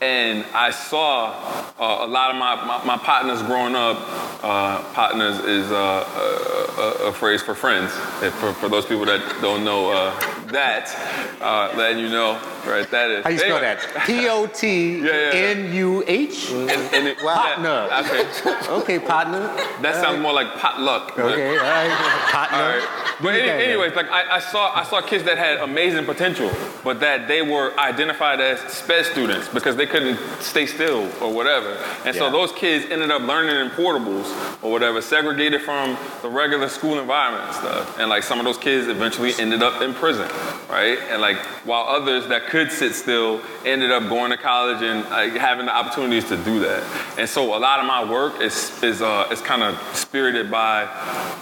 [0.00, 1.32] And I saw
[1.80, 3.98] uh, a lot of my, my, my partners growing up.
[4.44, 7.90] Uh, partners is uh, a, a, a phrase for friends.
[8.22, 10.14] If for, for those people that don't know uh,
[10.52, 10.94] that,
[11.42, 12.34] uh, letting you know,
[12.64, 12.88] right?
[12.92, 13.24] That is.
[13.24, 13.76] How you spell Anyway.
[13.92, 14.06] that?
[14.06, 16.50] P O T N U H?
[16.52, 17.88] And, and it, Partner.
[17.92, 18.68] okay.
[18.70, 19.40] Okay, partner.
[19.82, 21.18] That sounds more like potluck.
[21.18, 21.90] Okay, all right.
[22.30, 22.80] Partner.
[23.20, 26.50] But any, anyways, like I, I saw, I saw kids that had amazing potential,
[26.84, 31.72] but that they were identified as sped students because they couldn't stay still or whatever.
[32.04, 34.28] And so those kids ended up learning in portables
[34.62, 37.98] or whatever, segregated from the regular school environment and stuff.
[37.98, 40.28] And like some of those kids eventually ended up in prison,
[40.68, 40.98] right?
[41.10, 45.32] And like while others that could sit still ended up going to college and like,
[45.32, 46.82] having the opportunities to do that.
[47.18, 50.82] And so a lot of my work is is uh, is kind of spirited by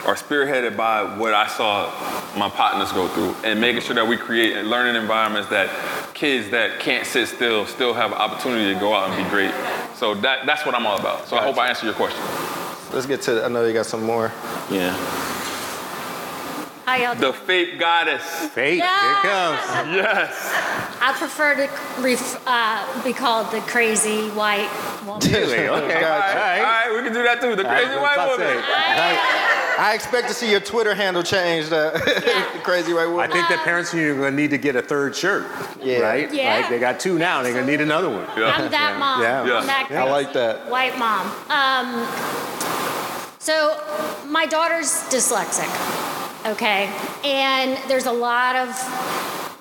[0.07, 1.91] or spearheaded by what I saw
[2.37, 5.71] my partners go through and making sure that we create learning environments that
[6.15, 9.53] kids that can't sit still still have an opportunity to go out and be great.
[9.95, 11.27] So that that's what I'm all about.
[11.27, 12.21] So I hope I answered your question.
[12.93, 13.45] Let's get to.
[13.45, 14.31] I know you got some more.
[14.71, 14.93] Yeah.
[16.85, 17.47] How y'all The doing?
[17.47, 18.23] fate goddess.
[18.55, 18.87] Fate, Yeah.
[19.01, 19.97] here it comes.
[19.97, 20.53] Yes.
[21.01, 21.69] I prefer to
[22.01, 24.71] ref, uh, be called the crazy white
[25.05, 25.21] woman.
[25.33, 25.67] Really?
[25.67, 25.69] Okay.
[25.69, 26.63] All right, all All right.
[26.63, 27.57] right, we can do that too.
[27.57, 29.66] The crazy I was white about to woman.
[29.77, 31.73] Say, I expect to see your Twitter handle changed.
[31.73, 33.31] Uh, the crazy white woman.
[33.31, 35.47] I think that parents are going to need to get a third shirt,
[35.83, 35.99] Yeah.
[36.01, 36.33] right?
[36.33, 36.57] Yeah.
[36.61, 38.27] Like they got two now, they're going to need another one.
[38.37, 38.53] Yeah.
[38.57, 39.23] I'm that mom.
[39.23, 39.47] Yeah.
[39.47, 39.59] Yeah.
[39.59, 40.69] I'm that I like that.
[40.71, 41.27] White mom.
[41.51, 42.07] Um,
[43.39, 43.79] so
[44.27, 45.71] my daughter's dyslexic,
[46.51, 46.91] okay?
[47.25, 48.69] And there's a lot of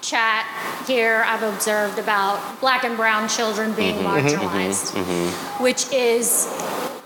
[0.01, 0.45] chat
[0.87, 4.93] here I've observed about black and brown children being marginalized,
[5.61, 6.47] which is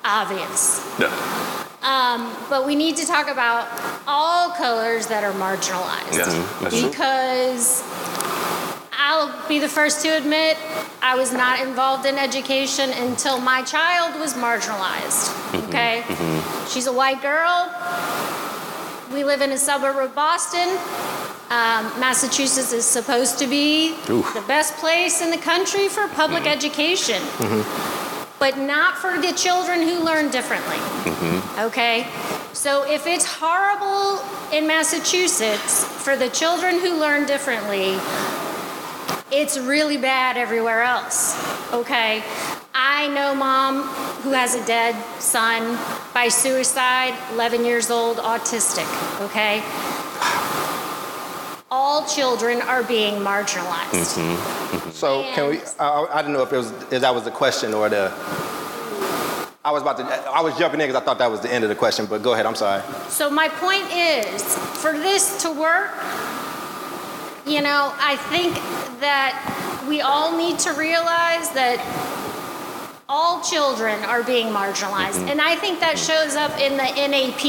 [0.03, 0.85] obvious.
[0.99, 1.58] Yeah.
[1.81, 3.67] Um, but we need to talk about
[4.05, 6.17] all colors that are marginalized.
[6.17, 6.63] Yes, mm-hmm.
[6.63, 6.89] that's true.
[6.89, 6.89] Mm-hmm.
[6.89, 7.83] because
[8.91, 10.57] I'll be the first to admit
[11.01, 15.31] I was not involved in education until my child was marginalized.
[15.51, 15.69] Mm-hmm.
[15.69, 16.03] Okay?
[16.69, 17.73] She's a white girl.
[19.13, 20.69] We live in a suburb of Boston.
[21.49, 27.19] Um, Massachusetts is supposed to be the best place in the country for public education
[28.39, 30.77] but not for the children who learn differently.
[30.77, 31.59] Mm-hmm.
[31.67, 32.07] Okay?
[32.53, 37.97] So if it's horrible in Massachusetts for the children who learn differently,
[39.31, 41.37] it's really bad everywhere else.
[41.73, 42.23] Okay?
[42.73, 43.83] I know mom
[44.23, 45.77] who has a dead son
[46.13, 48.87] by suicide, 11 years old, autistic.
[49.21, 49.61] Okay?
[51.71, 54.17] All children are being marginalized.
[54.17, 54.89] Mm-hmm.
[54.89, 55.59] So can we?
[55.79, 58.11] I, I didn't know if it was if that was the question or the.
[59.63, 60.03] I was about to.
[60.03, 62.07] I was jumping in because I thought that was the end of the question.
[62.07, 62.45] But go ahead.
[62.45, 62.81] I'm sorry.
[63.09, 65.91] So my point is, for this to work,
[67.45, 68.55] you know, I think
[68.99, 71.77] that we all need to realize that
[73.09, 75.29] all children are being marginalized, mm-hmm.
[75.29, 77.41] and I think that shows up in the NAP,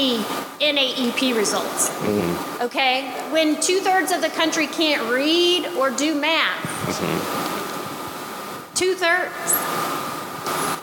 [0.58, 1.90] NAEP results.
[1.90, 2.62] Mm-hmm.
[2.64, 8.74] Okay, when two thirds of the country can't read or do math, mm-hmm.
[8.74, 9.52] two thirds.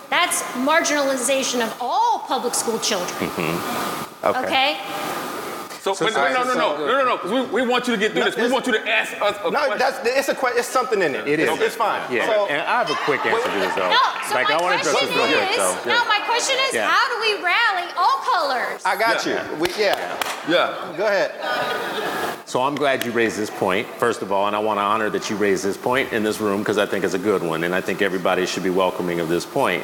[0.10, 3.30] That's marginalization of all public school children.
[3.30, 4.46] Okay.
[4.46, 4.78] Okay?
[5.96, 8.00] So, but no, no, no, no, no, no, no, 'cause we, we want you to
[8.00, 8.36] get through No, this.
[8.38, 9.78] We want you to ask us a No, question.
[9.78, 11.28] that's it's a que- it's something in it.
[11.28, 11.50] It is.
[11.50, 12.02] It's, it's fine.
[12.12, 13.90] Yeah, So, and I have a quick answer to this though.
[13.90, 15.92] No, so like my I want to question address this real quick is, though.
[15.92, 16.88] no, my question is, Yeah.
[16.90, 18.82] how do we rally all colors?
[18.86, 19.38] I got you.
[19.60, 20.18] We, yeah.
[20.50, 20.94] yeah.
[20.98, 21.32] Go ahead.
[22.46, 25.10] So I'm glad you raised this point, first of all, and I want to honor
[25.10, 27.64] that you raised this point in this room because I think it's a good one,
[27.66, 29.84] and I think everybody should be welcoming of this point.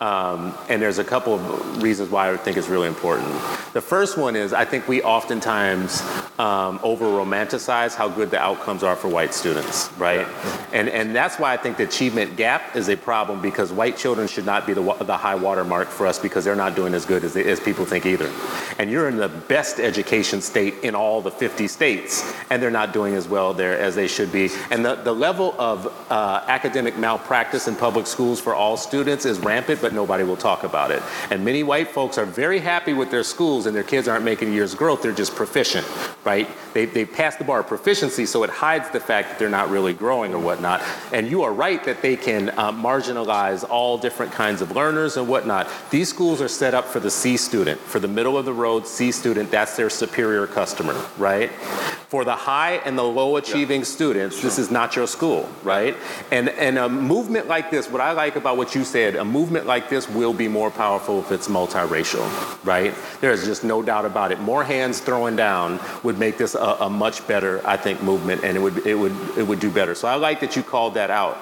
[0.00, 3.28] Um, and there's a couple of reasons why I think it's really important.
[3.72, 6.02] The first one is I think we oftentimes
[6.40, 10.26] um, over romanticize how good the outcomes are for white students, right?
[10.72, 14.26] And, and that's why I think the achievement gap is a problem because white children
[14.26, 17.06] should not be the, the high water mark for us because they're not doing as
[17.06, 18.30] good as, they, as people think either.
[18.78, 22.92] And you're in the best education state in all the 50 states, and they're not
[22.92, 24.50] doing as well there as they should be.
[24.70, 29.38] And the, the level of uh, academic malpractice in public schools for all students is
[29.38, 31.02] rampant, but nobody will talk about it.
[31.30, 34.48] And many white folks are very happy with their schools, and their kids aren't making
[34.48, 35.86] a year's growth, they're just proficient,
[36.24, 36.48] right?
[36.74, 39.70] They, they passed the bar of proficiency, so it hides the fact that they're not
[39.70, 40.82] really growing or whatnot.
[41.12, 45.28] And you are right that they can uh, marginalize all different kinds of learners and
[45.28, 45.68] whatnot.
[45.90, 48.86] These schools are set up for the C student, for the middle of the road
[48.86, 51.50] C student, that's their superior customer, right?
[52.08, 55.96] For the high and the low achieving students, this is not your school, right?
[56.30, 59.64] And and a movement like this, what I like about what you said, a movement
[59.64, 62.24] like this will be more powerful if it's multiracial,
[62.64, 62.94] right?
[63.20, 64.40] There is just no doubt about it.
[64.40, 68.56] More hands throwing down would make this a, a much better, I think, movement, and
[68.56, 69.94] it would it would it would do better.
[69.94, 71.38] So I like that you called that out.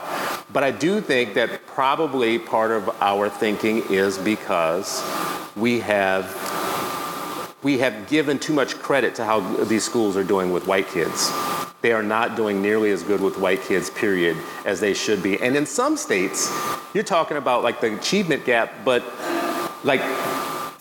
[0.53, 5.05] But I do think that probably part of our thinking is because
[5.57, 6.25] we have
[7.63, 11.31] we have given too much credit to how these schools are doing with white kids.
[11.83, 15.41] They are not doing nearly as good with white kids, period, as they should be.
[15.41, 16.53] And in some states,
[16.95, 19.03] you're talking about like the achievement gap, but
[19.85, 20.01] like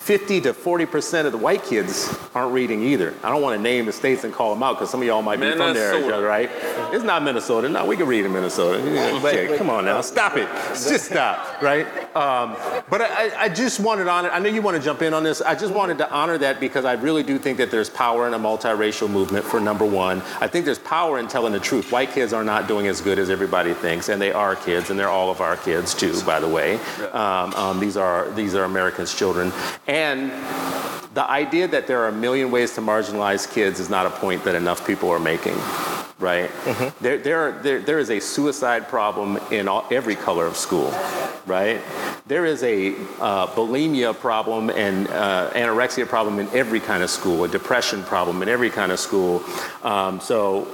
[0.10, 3.14] 50 to 40 percent of the white kids aren't reading either.
[3.23, 5.22] I don't want to name the states and call them out because some of y'all
[5.22, 6.49] might be from there, right?
[6.91, 7.69] It's not Minnesota.
[7.69, 8.80] No, we can read in Minnesota.
[9.60, 10.48] Come on now, stop it.
[10.69, 11.86] Just stop, right?
[12.15, 12.56] Um,
[12.90, 14.31] but I, I just wanted to honor.
[14.31, 15.44] I know you want to jump in on this.
[15.44, 18.34] I just wanted to honor that because I really do think that there's power in
[18.34, 19.45] a multiracial movement.
[19.45, 21.91] For number one, I think there's power in telling the truth.
[21.91, 24.99] White kids are not doing as good as everybody thinks, and they are kids, and
[24.99, 26.77] they're all of our kids too, by the way.
[27.11, 29.53] Um, um, these are these are Americans' children,
[29.86, 29.98] and
[31.13, 34.43] the idea that there are a million ways to marginalize kids is not a point
[34.45, 35.57] that enough people are making,
[36.19, 36.49] right?
[37.01, 40.91] There, there, are, there, there is a suicide problem in all, every color of school,
[41.45, 41.81] right?
[42.27, 47.43] There is a uh, bulimia problem and uh, anorexia problem in every kind of school,
[47.43, 49.43] a depression problem in every kind of school.
[49.84, 50.67] Um, so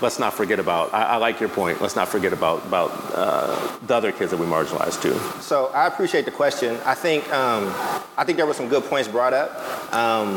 [0.00, 3.76] let's not forget about, I, I like your point, let's not forget about, about uh,
[3.86, 5.14] the other kids that we marginalize too.
[5.42, 6.78] So I appreciate the question.
[6.86, 7.74] I think um,
[8.16, 9.50] I think there were some good points brought up,
[9.92, 10.28] um,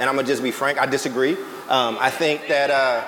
[0.00, 0.80] and I'm gonna just be frank.
[0.80, 1.34] I disagree.
[1.68, 3.04] Um, I think that uh,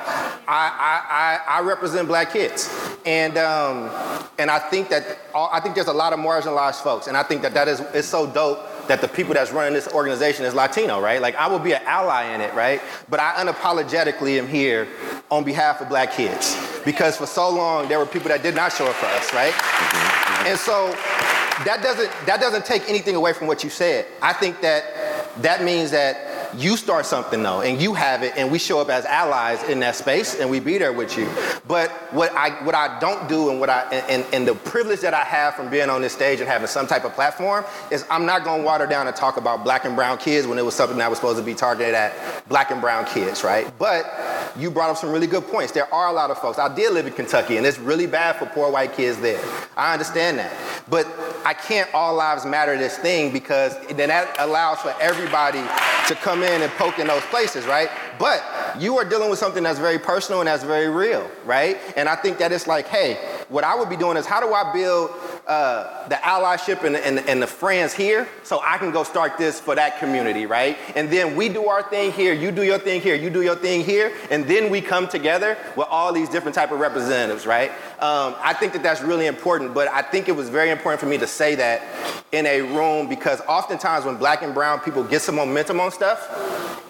[0.46, 2.72] I, I, I, I represent black kids,
[3.04, 3.90] and um,
[4.38, 7.24] and I think that all, I think there's a lot of marginalized folks, and I
[7.24, 10.54] think that that is it's so dope that the people that's running this organization is
[10.54, 11.20] Latino, right?
[11.20, 12.80] Like I will be an ally in it, right?
[13.10, 14.86] But I unapologetically am here
[15.32, 18.72] on behalf of black kids because for so long there were people that did not
[18.72, 19.52] show up for us, right?
[20.46, 20.94] And so
[21.64, 24.06] that doesn't that doesn't take anything away from what you said.
[24.22, 24.84] I think that
[25.42, 28.88] that means that you start something though, and you have it, and we show up
[28.88, 31.28] as allies in that space, and we be there with you.
[31.66, 35.14] But what I what I don't do, and what I and, and the privilege that
[35.14, 38.26] I have from being on this stage and having some type of platform is I'm
[38.26, 40.74] not going to water down and talk about black and brown kids when it was
[40.74, 43.70] something that was supposed to be targeted at black and brown kids, right?
[43.78, 44.06] But
[44.56, 45.72] you brought up some really good points.
[45.72, 46.58] There are a lot of folks.
[46.58, 49.42] I did live in Kentucky, and it's really bad for poor white kids there.
[49.76, 50.52] I understand that,
[50.88, 51.06] but
[51.44, 55.62] I can't all lives matter this thing because then that allows for everybody
[56.08, 57.88] to come in and poke in those places, right?
[58.18, 58.44] But
[58.78, 61.78] you are dealing with something that's very personal and that's very real, right?
[61.96, 63.16] And I think that it's like, hey,
[63.48, 65.10] what I would be doing is how do I build
[65.46, 69.58] uh, the allyship and, and, and the friends here so I can go start this
[69.58, 70.76] for that community, right?
[70.94, 73.56] And then we do our thing here, you do your thing here, you do your
[73.56, 77.70] thing here, and then we come together with all these different type of representatives, right?
[78.00, 81.06] Um, I think that that's really important, but I think it was very important for
[81.06, 81.82] me to say that
[82.32, 86.27] in a room because oftentimes when black and brown people get some momentum on stuff,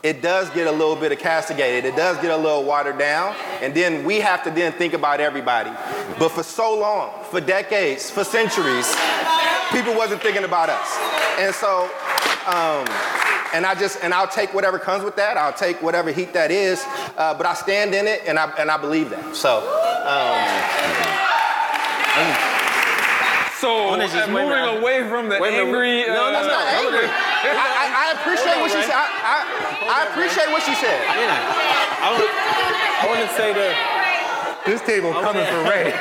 [0.02, 1.84] it does get a little bit of castigated.
[1.84, 3.34] It does get a little watered down.
[3.60, 5.70] And then we have to then think about everybody.
[6.18, 8.94] But for so long, for decades, for centuries,
[9.72, 10.96] people wasn't thinking about us.
[11.38, 11.84] And so,
[12.46, 12.86] um,
[13.54, 15.36] and I just, and I'll take whatever comes with that.
[15.36, 16.84] I'll take whatever heat that is.
[17.16, 19.34] Uh, but I stand in it and I, and I believe that.
[19.34, 19.58] So,
[20.06, 20.44] um,
[23.60, 26.06] So, just- uh, moving away from the Wait a angry.
[26.06, 27.27] No, that's uh, not angry.
[27.44, 28.94] I, I, I appreciate what she said.
[28.94, 29.36] I, I,
[29.88, 30.98] I appreciate what she said.
[31.14, 31.38] Yeah.
[32.02, 35.94] I want, I want to say that This table coming for Ray.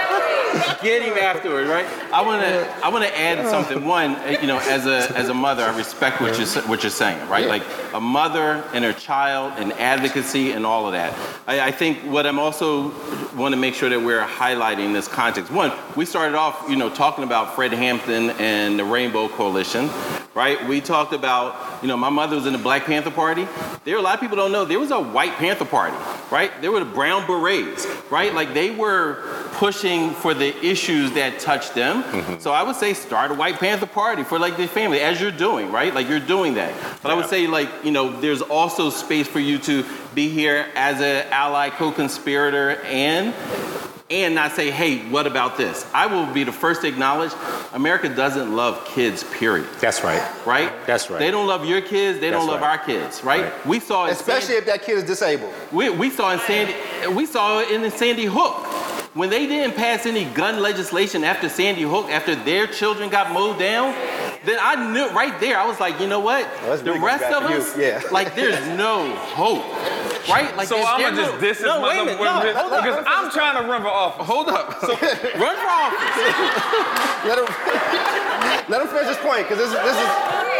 [0.82, 1.86] get him afterward, right?
[2.12, 3.84] I want to I want to add something.
[3.84, 6.90] One, uh, you know, as a as a mother, I respect what you're what you're
[6.90, 7.46] saying, right?
[7.46, 7.62] Like
[7.92, 11.16] a mother and her child and advocacy and all of that.
[11.46, 12.92] I, I think what I'm also
[13.34, 15.50] want to make sure that we're highlighting this context.
[15.50, 19.88] One, we started off, you know, talking about Fred Hampton and the Rainbow Coalition,
[20.34, 20.66] right?
[20.66, 23.46] We talked about, you know, my mother was in the Black Panther Party.
[23.84, 25.96] There, a lot of people don't know there was a White Panther Party,
[26.30, 26.50] right?
[26.60, 28.34] There were the Brown Berets, right?
[28.34, 32.02] Like they were pushing for the issues that touched them.
[32.02, 32.38] Mm-hmm.
[32.40, 35.30] So I would say start a White Panther Party for like the family, as you're
[35.30, 35.94] doing, right?
[35.94, 36.74] Like you're doing that.
[37.02, 39.84] But I would say like, you know, there's also space for you to
[40.14, 43.32] be here as an ally, co-conspirator, and
[44.22, 45.86] and not say, hey, what about this?
[45.92, 47.32] I will be the first to acknowledge
[47.72, 49.66] America doesn't love kids, period.
[49.80, 50.22] That's right.
[50.46, 50.72] Right?
[50.86, 51.18] That's right.
[51.18, 52.78] They don't love your kids, they don't love right.
[52.78, 53.52] our kids, right?
[53.52, 53.66] Right.
[53.66, 55.52] We saw in Especially if that kid is disabled.
[55.72, 56.74] we, we saw in Sandy,
[57.08, 58.66] we saw it in Sandy Hook.
[59.14, 63.60] When they didn't pass any gun legislation after Sandy Hook, after their children got mowed
[63.60, 63.94] down,
[64.44, 65.58] then I knew right there.
[65.58, 66.44] I was like, you know what?
[66.62, 67.56] Well, the rest of you.
[67.56, 68.02] us, Yeah.
[68.12, 69.64] like, there's no hope.
[70.28, 70.54] right?
[70.56, 72.20] Like so there's I'm gonna just diss this No, wait a motherfucker minute.
[72.24, 72.84] No, with- hold up.
[72.84, 74.26] because I'm trying to run for office.
[74.26, 74.80] Hold up.
[74.80, 74.88] So
[75.40, 77.04] run for office.
[77.24, 77.46] Let him,
[78.68, 80.08] let him finish his point, because this is, this is,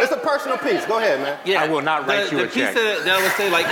[0.01, 0.83] it's a personal piece.
[0.87, 1.37] Go ahead, man.
[1.45, 2.73] Yeah, I will not write the, you the a piece check.
[2.73, 3.67] That, that I would say, like,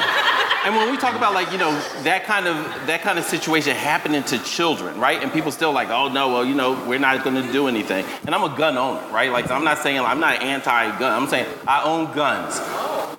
[0.66, 1.72] and when we talk about like you know
[2.04, 2.56] that kind of
[2.88, 5.22] that kind of situation happening to children, right?
[5.22, 8.06] And people still like, oh no, well you know we're not going to do anything.
[8.26, 9.30] And I'm a gun owner, right?
[9.32, 11.22] Like I'm not saying I'm not anti-gun.
[11.24, 12.60] I'm saying I own guns,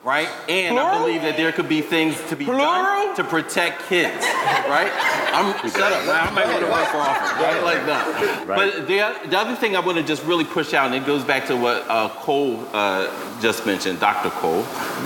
[0.04, 0.28] right?
[0.48, 4.24] And I believe that there could be things to be done to protect kids,
[4.68, 4.90] right?
[5.32, 6.28] I'm shut up, man.
[6.28, 7.62] I'm not going to run for office, right?
[7.62, 8.44] Like that.
[8.46, 11.24] But the, the other thing I want to just really push out, and it goes
[11.24, 14.30] back to what uh, Cole uh, just mentioned, Dr.
[14.30, 14.58] Cole.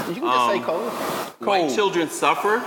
[0.08, 0.90] You can just say Um, Cole.
[1.40, 2.62] White children suffer,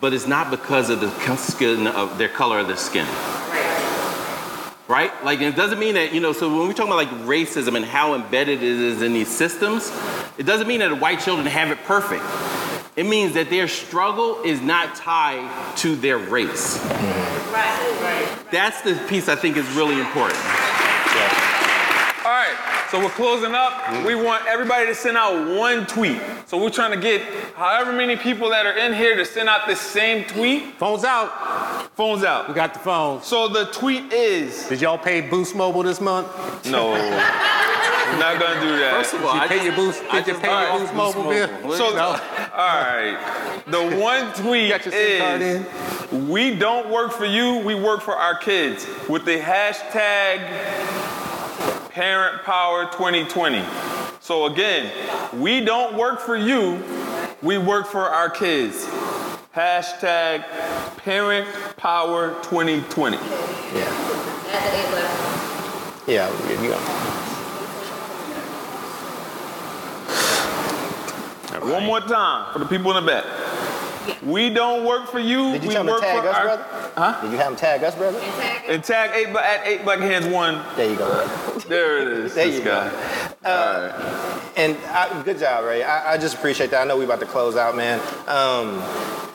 [0.00, 3.06] but it's not because of the skin of their color of their skin.
[4.88, 5.10] Right?
[5.24, 7.84] Like it doesn't mean that, you know, so when we talk about like racism and
[7.84, 9.92] how embedded it is in these systems,
[10.38, 12.24] it doesn't mean that white children have it perfect.
[12.94, 16.78] It means that their struggle is not tied to their race.
[16.78, 17.52] Mm-hmm.
[17.52, 18.00] Right.
[18.00, 18.50] Right.
[18.52, 20.38] That's the piece I think is really important.
[20.38, 21.55] All
[22.54, 24.04] right, so we're closing up.
[24.06, 26.20] We want everybody to send out one tweet.
[26.46, 27.22] So we're trying to get
[27.54, 30.74] however many people that are in here to send out the same tweet.
[30.78, 31.90] Phones out.
[31.96, 32.48] Phones out.
[32.48, 33.26] We got the phones.
[33.26, 36.28] So the tweet is Did y'all pay Boost Mobile this month?
[36.70, 36.92] no.
[38.06, 38.92] We're not gonna do that.
[39.02, 40.02] First of all, Did you I pay just- your Boost?
[40.12, 41.72] I Did you pay bought your Boost Boost Mobile bill?
[41.76, 42.04] So, No.
[42.04, 42.18] all
[42.56, 43.62] right.
[43.66, 45.66] The one tweet got your SIM card is
[46.12, 50.38] we don't work for you, we work for our kids with the hashtag
[51.96, 53.64] Parent Power 2020.
[54.20, 54.92] So again,
[55.32, 56.84] we don't work for you,
[57.40, 58.84] we work for our kids.
[59.54, 60.44] Hashtag
[60.98, 61.48] Parent
[61.78, 63.16] Power 2020.
[63.16, 63.22] Yeah,
[66.06, 66.28] Yeah,
[66.62, 66.76] you go.
[71.72, 73.24] One more time for the people in the back.
[74.22, 76.85] We don't work for you, you we tell him to work for us, our brother?
[76.96, 77.20] Huh?
[77.20, 78.18] Did you have him tag us, brother?
[78.68, 80.64] and tag eight Bla- at eight black hands one.
[80.76, 81.06] There you go.
[81.06, 81.68] brother.
[81.68, 82.34] There it is.
[82.34, 82.90] There this you go.
[82.90, 84.42] guy.
[84.56, 85.82] And I, good job, Ray.
[85.82, 86.80] I, I just appreciate that.
[86.80, 88.00] I know we about to close out, man.
[88.26, 88.82] Um,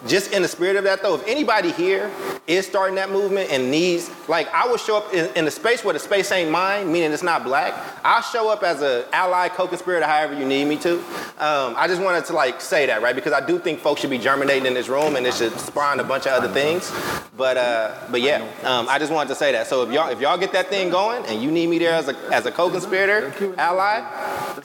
[0.08, 2.10] just in the spirit of that, though, if anybody here
[2.48, 5.84] is starting that movement and needs, like, I will show up in, in the space
[5.86, 7.76] where the space ain't mine, meaning it's not black.
[8.04, 10.98] I'll show up as an ally, co-conspirator, however you need me to.
[11.38, 13.14] Um, I just wanted to like say that, right?
[13.16, 16.00] Because I do think folks should be germinating in this room, and it should spawn
[16.00, 16.92] a bunch of other things.
[17.38, 19.68] But, uh, but yeah, um, I just wanted to say that.
[19.68, 22.08] So if y'all, if y'all get that thing going, and you need me there as
[22.08, 24.00] a as a co-conspirator, ally,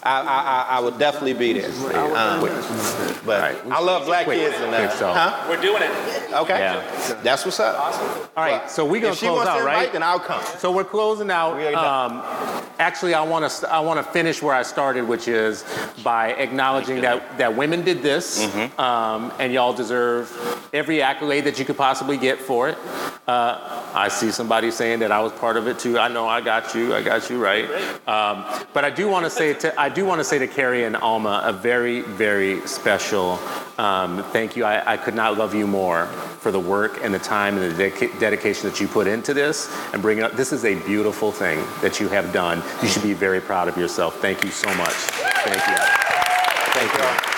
[0.03, 1.71] I, I, I, I would definitely be there.
[2.17, 2.41] Um,
[3.25, 3.41] but
[3.71, 5.47] I love black Quick, kids and uh, quick, so- huh?
[5.49, 5.91] We're doing it.
[6.33, 7.21] Okay, Yeah.
[7.23, 7.79] that's what's up.
[7.79, 8.29] Awesome.
[8.37, 9.93] All right, so we're gonna if she close wants out, to invite, right?
[9.93, 10.43] then I'll come.
[10.59, 11.57] So we're closing out.
[11.57, 12.23] We Um,
[12.79, 15.65] actually, I want to I want to finish where I started, which is
[16.03, 18.81] by acknowledging that that women did this, Mm-hmm.
[18.81, 20.31] um, and y'all deserve
[20.73, 22.76] every accolade that you could possibly get for it.
[23.27, 25.99] Uh, I see somebody saying that I was part of it too.
[25.99, 26.95] I know I got you.
[26.95, 27.65] I got you right.
[28.07, 30.85] Um, but I do want to say to I do want to say to Keri
[30.85, 33.41] and Alma a very very special
[33.79, 34.65] um, thank you.
[34.65, 37.85] I, I could not love you more for the work and the time and the
[37.91, 40.33] dedica- dedication that you put into this and bring up.
[40.33, 42.63] This is a beautiful thing that you have done.
[42.83, 44.19] You should be very proud of yourself.
[44.21, 44.95] Thank you so much.
[44.95, 45.77] Thank you.
[46.73, 47.37] Thank you.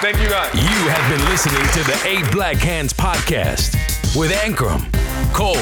[0.00, 0.54] Thank you guys.
[0.54, 4.92] You have been listening to the Eight Black Hands podcast with Ankrum,
[5.32, 5.54] Cole,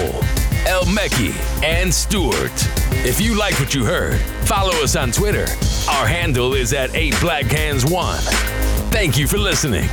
[0.66, 1.32] El Mekki,
[1.62, 2.50] and Stewart.
[3.06, 5.46] If you like what you heard, follow us on Twitter.
[5.88, 8.18] Our handle is at 8 Black Hands 1.
[8.90, 9.88] Thank you for listening.